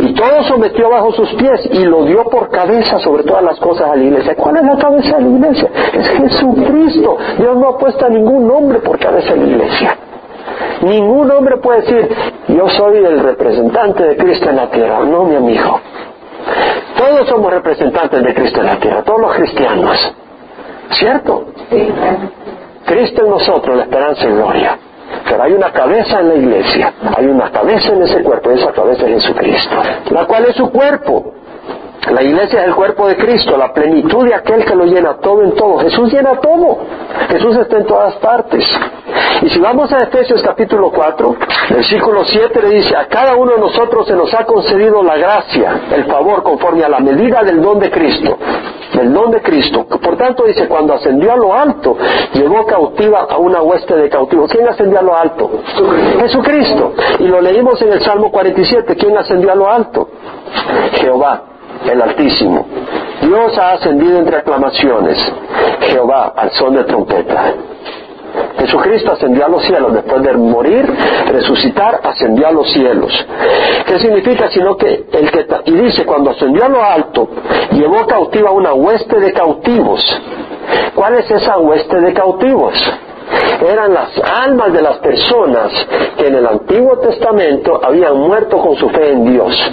[0.00, 3.90] Y todo sometió bajo sus pies y lo dio por cabeza sobre todas las cosas
[3.90, 4.34] a la iglesia.
[4.36, 5.70] ¿Cuál es la cabeza de la iglesia?
[5.92, 7.16] Es Jesucristo.
[7.38, 9.96] Dios no ha puesto a ningún nombre por cabeza de la iglesia.
[10.82, 12.08] Ningún hombre puede decir,
[12.48, 15.00] yo soy el representante de Cristo en la tierra.
[15.00, 15.80] No, mi amigo.
[16.96, 20.14] Todos somos representantes de Cristo en la tierra, todos los cristianos.
[20.90, 21.46] ¿Cierto?
[22.84, 24.78] Cristo en nosotros, la esperanza y gloria.
[25.28, 28.72] Pero hay una cabeza en la iglesia, hay una cabeza en ese cuerpo, y esa
[28.72, 29.76] cabeza es Jesucristo,
[30.10, 31.34] la cual es su cuerpo.
[32.10, 35.42] La iglesia es el cuerpo de Cristo, la plenitud de aquel que lo llena todo
[35.42, 35.78] en todo.
[35.78, 36.78] Jesús llena todo.
[37.28, 38.64] Jesús está en todas partes.
[39.42, 41.36] Y si vamos a Efesios capítulo 4,
[41.70, 45.80] versículo 7 le dice, a cada uno de nosotros se nos ha concedido la gracia,
[45.90, 48.38] el favor conforme a la medida del don de Cristo.
[48.94, 49.84] Del don de Cristo.
[49.86, 51.96] Por tanto dice, cuando ascendió a lo alto,
[52.34, 54.50] llevó cautiva a una hueste de cautivos.
[54.50, 55.50] ¿Quién ascendió a lo alto?
[56.20, 56.94] Jesucristo.
[57.18, 58.94] Y lo leímos en el Salmo 47.
[58.94, 60.08] ¿Quién ascendió a lo alto?
[60.92, 61.55] Jehová
[61.90, 62.66] el Altísimo.
[63.22, 65.18] Dios ha ascendido entre aclamaciones.
[65.80, 67.54] Jehová al son de trompeta.
[68.58, 70.86] Jesucristo ascendió a los cielos después de morir,
[71.28, 73.26] resucitar, ascendió a los cielos.
[73.86, 74.50] ¿Qué significa?
[74.50, 77.28] Sino que el que y dice cuando ascendió a lo alto,
[77.72, 80.02] llevó cautiva una hueste de cautivos.
[80.94, 82.74] ¿Cuál es esa hueste de cautivos?
[83.66, 85.72] Eran las almas de las personas
[86.16, 89.72] que en el Antiguo Testamento habían muerto con su fe en Dios.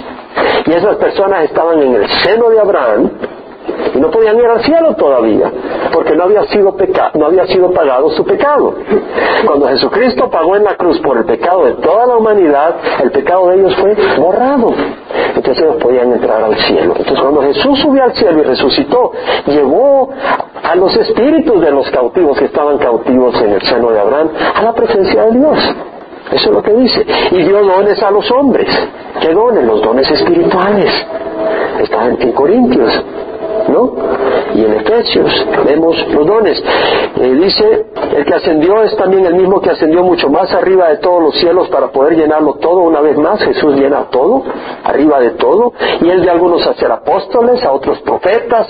[0.66, 3.10] Y esas personas estaban en el seno de Abraham
[3.94, 5.50] y no podían ir al cielo todavía,
[5.92, 6.76] porque no había sido
[7.14, 8.74] no había sido pagado su pecado.
[9.46, 13.48] Cuando Jesucristo pagó en la cruz por el pecado de toda la humanidad, el pecado
[13.48, 14.72] de ellos fue borrado.
[15.36, 16.94] Entonces ellos podían entrar al cielo.
[16.96, 19.12] Entonces cuando Jesús subió al cielo y resucitó,
[19.46, 20.10] llevó
[20.62, 24.62] a los espíritus de los cautivos que estaban cautivos en el seno de Abraham a
[24.62, 25.58] la presencia de Dios.
[26.34, 27.06] Eso es lo que dice.
[27.30, 28.68] Y dio dones a los hombres.
[29.20, 29.64] ¿Qué dones?
[29.64, 30.92] Los dones espirituales.
[31.80, 32.92] Están en Corintios.
[33.68, 33.94] ¿no?
[34.54, 36.62] Y en Efesios vemos los dones.
[37.16, 40.98] Eh, dice, el que ascendió es también el mismo que ascendió mucho más arriba de
[40.98, 43.40] todos los cielos para poder llenarlo todo una vez más.
[43.40, 44.42] Jesús llena todo,
[44.82, 45.72] arriba de todo.
[46.00, 48.66] Y él de algunos hacer apóstoles, a otros profetas,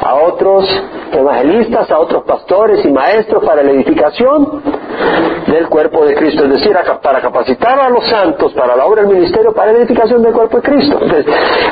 [0.00, 0.64] a otros
[1.12, 4.62] evangelistas, a otros pastores y maestros para la edificación
[5.46, 6.44] del cuerpo de Cristo.
[6.44, 10.22] Es decir, para capacitar a los santos para la obra del ministerio, para la edificación
[10.22, 10.98] del cuerpo de Cristo.
[11.00, 11.26] Entonces,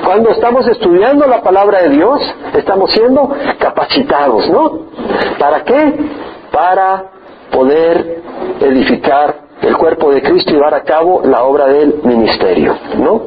[0.04, 2.20] cuando estamos estudiando la palabra de Dios,
[2.54, 4.80] estamos siendo capacitados, ¿no?
[5.38, 5.94] ¿Para qué?
[6.50, 7.04] Para
[7.50, 8.22] poder
[8.60, 13.22] edificar el cuerpo de Cristo y llevar a cabo la obra del ministerio, ¿no?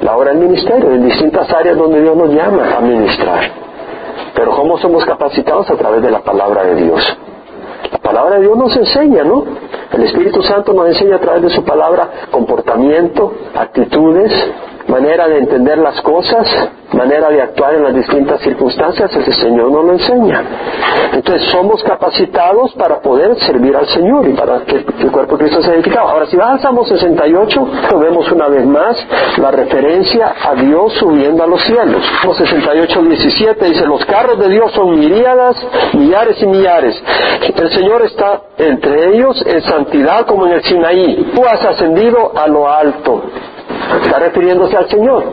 [0.00, 3.50] La obra del ministerio, en distintas áreas donde Dios nos llama a ministrar.
[4.34, 5.70] Pero ¿cómo somos capacitados?
[5.70, 7.18] A través de la palabra de Dios.
[7.90, 9.44] La palabra de Dios nos enseña, ¿no?
[9.92, 14.32] El Espíritu Santo nos enseña a través de su palabra comportamiento, actitudes,
[14.88, 16.46] manera de entender las cosas,
[16.92, 20.42] manera de actuar en las distintas circunstancias, el Señor nos lo enseña.
[21.12, 25.62] Entonces somos capacitados para poder servir al Señor y para que el cuerpo de Cristo
[25.62, 26.08] sea edificado.
[26.08, 28.96] Ahora, si vas al Salmo 68, lo vemos una vez más
[29.38, 32.02] la referencia a Dios subiendo a los cielos.
[32.20, 35.56] Salmo 68, 17 dice, los carros de Dios son miríadas,
[35.94, 37.02] millares y millares.
[37.56, 41.32] El Señor está entre ellos en santidad como en el Sinaí.
[41.34, 43.22] Tú has ascendido a lo alto.
[44.02, 45.24] Está refiriéndose al Señor.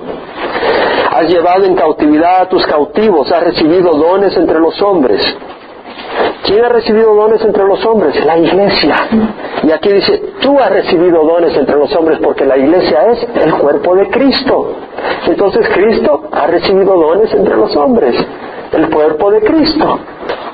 [1.11, 5.21] Has llevado en cautividad a tus cautivos, has recibido dones entre los hombres.
[6.43, 8.25] ¿Quién ha recibido dones entre los hombres?
[8.25, 8.95] La iglesia.
[9.63, 13.53] Y aquí dice, tú has recibido dones entre los hombres porque la iglesia es el
[13.55, 14.75] cuerpo de Cristo.
[15.25, 18.15] Entonces Cristo ha recibido dones entre los hombres,
[18.73, 19.99] el cuerpo de Cristo.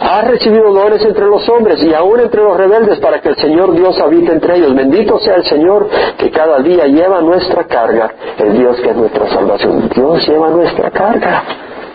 [0.01, 3.74] Ha recibido dones entre los hombres y aún entre los rebeldes para que el Señor
[3.74, 4.74] Dios habite entre ellos.
[4.74, 9.28] Bendito sea el Señor que cada día lleva nuestra carga, el Dios que es nuestra
[9.30, 9.89] salvación.
[9.93, 11.43] Dios lleva nuestra carga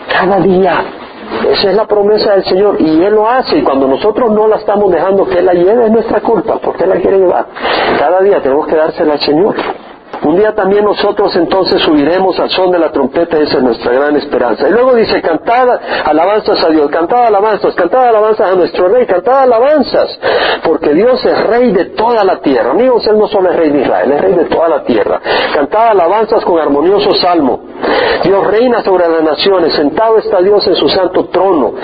[0.08, 0.84] cada día.
[1.50, 4.56] Esa es la promesa del Señor y Él lo hace y cuando nosotros no la
[4.56, 7.46] estamos dejando que Él la lleve es nuestra culpa porque Él la quiere llevar.
[7.98, 9.54] Cada día tenemos que dársela al Señor.
[10.24, 14.16] Un día también nosotros entonces subiremos al son de la trompeta, esa es nuestra gran
[14.16, 14.66] esperanza.
[14.66, 15.68] Y luego dice, cantad
[16.04, 20.18] alabanzas a Dios, cantad alabanzas, cantad alabanzas a nuestro Rey, cantad alabanzas,
[20.64, 22.70] porque Dios es Rey de toda la tierra.
[22.70, 25.20] Amigos, Él no solo es Rey de Israel, es Rey de toda la tierra.
[25.52, 27.60] Cantad alabanzas con armonioso salmo.
[28.24, 31.74] Dios reina sobre las naciones, sentado está Dios en su santo trono.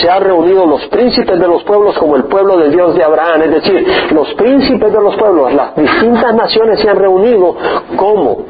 [0.00, 3.42] Se han reunido los príncipes de los pueblos como el pueblo de Dios de Abraham,
[3.42, 7.56] es decir, los príncipes de los pueblos, las distintas naciones se han reunido
[7.96, 8.44] ¿Cómo?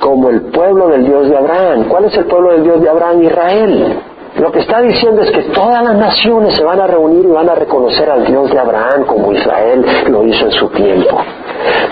[0.00, 1.84] Como el pueblo del Dios de Abraham.
[1.88, 3.22] ¿Cuál es el pueblo del Dios de Abraham?
[3.22, 4.02] Israel.
[4.36, 7.48] Lo que está diciendo es que todas las naciones se van a reunir y van
[7.48, 11.16] a reconocer al Dios de Abraham como Israel lo hizo en su tiempo.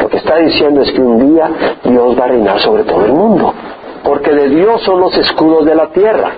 [0.00, 1.48] Lo que está diciendo es que un día
[1.84, 3.54] Dios va a reinar sobre todo el mundo.
[4.02, 6.32] Porque de Dios son los escudos de la tierra.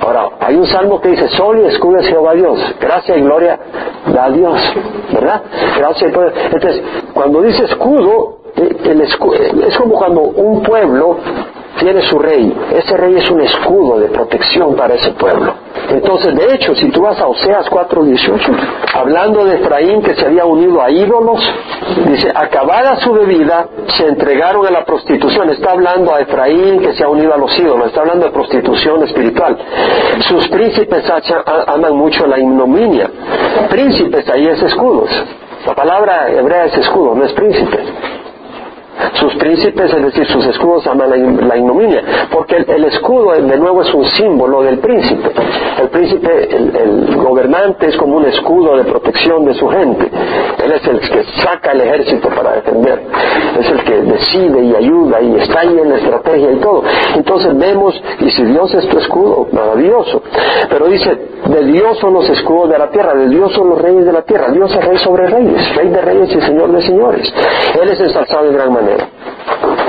[0.00, 2.58] Ahora, hay un salmo que dice, sol y escudo es Jehová Dios.
[2.80, 3.58] Gracia y gloria
[4.12, 4.60] da a Dios.
[5.12, 5.42] ¿Verdad?
[5.76, 6.32] Gracia y poder.
[6.52, 6.82] Entonces,
[7.12, 11.18] cuando dice escudo, es como cuando un pueblo
[11.78, 12.54] tiene su rey.
[12.72, 15.52] Ese rey es un escudo de protección para ese pueblo.
[15.90, 18.52] Entonces, de hecho, si tú vas a Oseas 4:18,
[18.94, 21.40] hablando de Efraín que se había unido a ídolos,
[22.06, 25.50] dice, acabada su bebida, se entregaron a la prostitución.
[25.50, 29.02] Está hablando a Efraín que se ha unido a los ídolos, está hablando de prostitución
[29.02, 29.58] espiritual.
[30.28, 31.04] Sus príncipes
[31.66, 33.10] aman mucho la ignominia.
[33.68, 35.10] Príncipes, ahí es escudos.
[35.66, 37.78] La palabra hebrea es escudo, no es príncipe.
[39.14, 43.92] Sus príncipes, es decir, sus escudos aman la, ignominia, porque el, escudo de nuevo es
[43.94, 45.30] un símbolo del príncipe.
[45.80, 50.10] El príncipe, el, gobernante es como un escudo de protección de su gente.
[50.64, 53.02] Él es el que saca el ejército para defender.
[53.58, 56.82] Es el que decide y ayuda y está ahí en la estrategia y todo.
[57.16, 60.22] Entonces vemos, y si Dios es tu escudo, maravilloso.
[60.68, 61.18] Pero dice,
[61.48, 64.22] de Dios son los escudos de la tierra, de Dios son los reyes de la
[64.22, 64.50] tierra.
[64.50, 67.32] Dios es rey sobre reyes, rey de reyes y señor de señores.
[67.80, 68.83] Él es ensalzado de gran manera.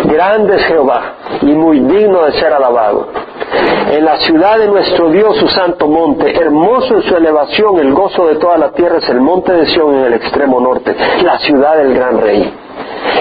[0.06, 1.02] Grande es Jehová
[1.42, 3.08] y muy digno de ser alabado.
[3.92, 8.28] En la ciudad de nuestro Dios, su santo monte, hermoso en su elevación, el gozo
[8.28, 11.78] de toda la tierra es el monte de Sión en el extremo norte, la ciudad
[11.78, 12.65] del gran rey.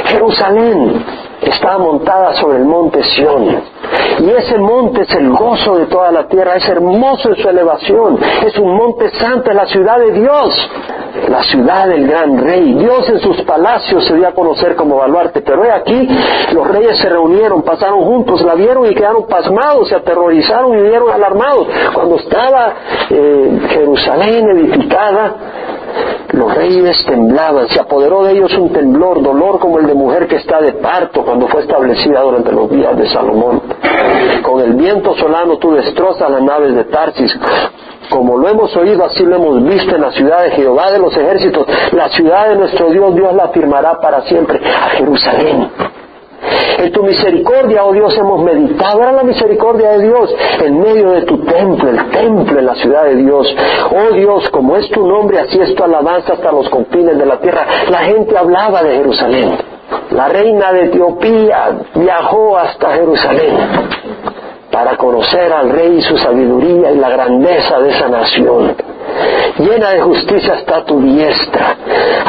[0.06, 1.04] Jerusalén
[1.42, 3.62] está montada sobre el monte Sión.
[4.20, 8.18] Y ese monte es el gozo de toda la tierra, es hermoso en su elevación,
[8.44, 10.70] es un monte santo, es la ciudad de Dios
[11.28, 12.74] la ciudad del gran rey.
[12.74, 16.08] Dios en sus palacios se dio a conocer como baluarte, pero he aquí,
[16.52, 21.10] los reyes se reunieron, pasaron juntos, la vieron y quedaron pasmados, se aterrorizaron y vieron
[21.10, 21.68] alarmados.
[21.92, 22.74] Cuando estaba
[23.10, 25.34] eh, Jerusalén edificada,
[26.34, 30.36] los reyes temblaban, se apoderó de ellos un temblor, dolor como el de mujer que
[30.36, 33.62] está de parto cuando fue establecida durante los días de Salomón.
[34.42, 37.38] Con el viento solano tú destrozas las naves de Tarsis,
[38.10, 41.16] como lo hemos oído, así lo hemos visto en la ciudad de Jehová de los
[41.16, 41.66] ejércitos.
[41.92, 44.60] La ciudad de nuestro Dios, Dios la afirmará para siempre.
[44.64, 45.70] A Jerusalén.
[46.78, 49.02] En tu misericordia, oh Dios, hemos meditado.
[49.02, 50.34] Era la misericordia de Dios
[50.64, 53.54] en medio de tu templo, el templo en la ciudad de Dios.
[53.90, 57.38] Oh Dios, como es tu nombre, así es tu alabanza hasta los confines de la
[57.38, 57.66] tierra.
[57.90, 59.58] La gente hablaba de Jerusalén.
[60.10, 63.56] La reina de Etiopía viajó hasta Jerusalén
[64.74, 68.74] para conocer al rey y su sabiduría y la grandeza de esa nación.
[69.56, 71.76] Llena de justicia está tu diestra.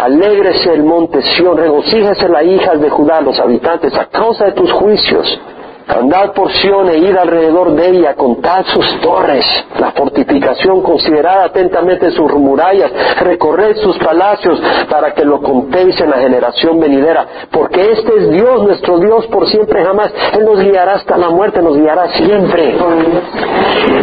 [0.04, 4.72] Alégrese el monte Sión, regocíjese la hija de Judá, los habitantes, a causa de tus
[4.72, 5.40] juicios.
[5.88, 9.46] Andad por Sion e id alrededor de ella, contad sus torres,
[9.80, 14.60] la fortificación, considerad atentamente sus murallas, recorred sus palacios
[14.90, 19.48] para que lo contéis en la generación venidera, porque este es Dios, nuestro Dios por
[19.48, 20.12] siempre jamás.
[20.34, 22.76] Él nos guiará hasta la muerte, nos guiará siempre.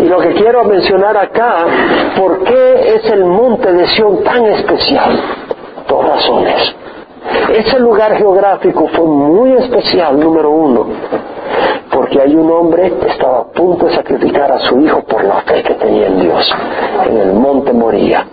[0.02, 1.66] Y lo que quiero mencionar acá,
[2.16, 5.20] ¿por qué es el monte de Sion tan especial?
[5.88, 6.76] Dos razones.
[7.54, 10.86] Ese lugar geográfico fue muy especial, número uno,
[12.02, 15.40] porque hay un hombre que estaba a punto de sacrificar a su hijo por la
[15.42, 16.52] fe que tenía en Dios.
[17.06, 18.26] En el monte moría.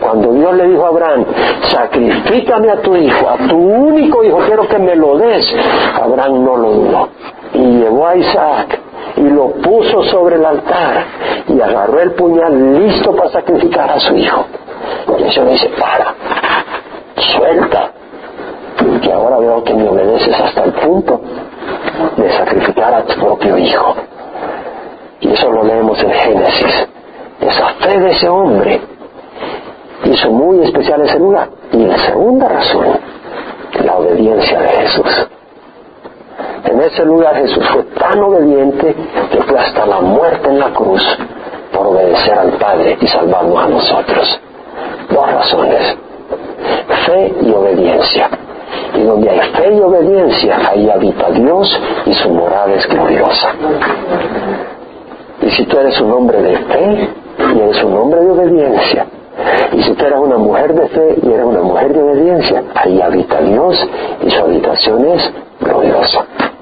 [0.00, 1.24] Cuando Dios le dijo a Abraham,
[1.70, 5.46] sacrifícame a tu hijo, a tu único hijo, quiero que me lo des,
[6.02, 7.08] Abraham no lo dudó.
[7.52, 8.80] Y llevó a Isaac
[9.18, 11.04] y lo puso sobre el altar
[11.46, 14.46] y agarró el puñal listo para sacrificar a su hijo.
[15.16, 16.12] Y el Señor dice, para,
[17.14, 17.92] suelta,
[19.00, 21.20] que ahora veo que me obedeces hasta el punto
[22.16, 23.94] de sacrificar a tu propio hijo.
[25.20, 26.88] Y eso lo leemos en Génesis.
[27.40, 28.80] Esa fe de ese hombre
[30.04, 31.48] hizo muy especial ese lugar.
[31.72, 32.98] Y la segunda razón,
[33.84, 35.28] la obediencia de Jesús.
[36.64, 38.94] En ese lugar Jesús fue tan obediente
[39.30, 41.02] que fue hasta la muerte en la cruz
[41.72, 44.40] por obedecer al Padre y salvarnos a nosotros.
[45.10, 45.96] Dos razones,
[47.06, 48.28] fe y obediencia.
[48.94, 53.52] Y donde hay fe y obediencia, ahí habita Dios y su morada es gloriosa.
[55.42, 57.08] Y si tú eres un hombre de fe
[57.54, 59.06] y eres un hombre de obediencia,
[59.72, 63.00] y si tú eres una mujer de fe y eres una mujer de obediencia, ahí
[63.00, 63.88] habita Dios
[64.22, 66.24] y su habitación es gloriosa.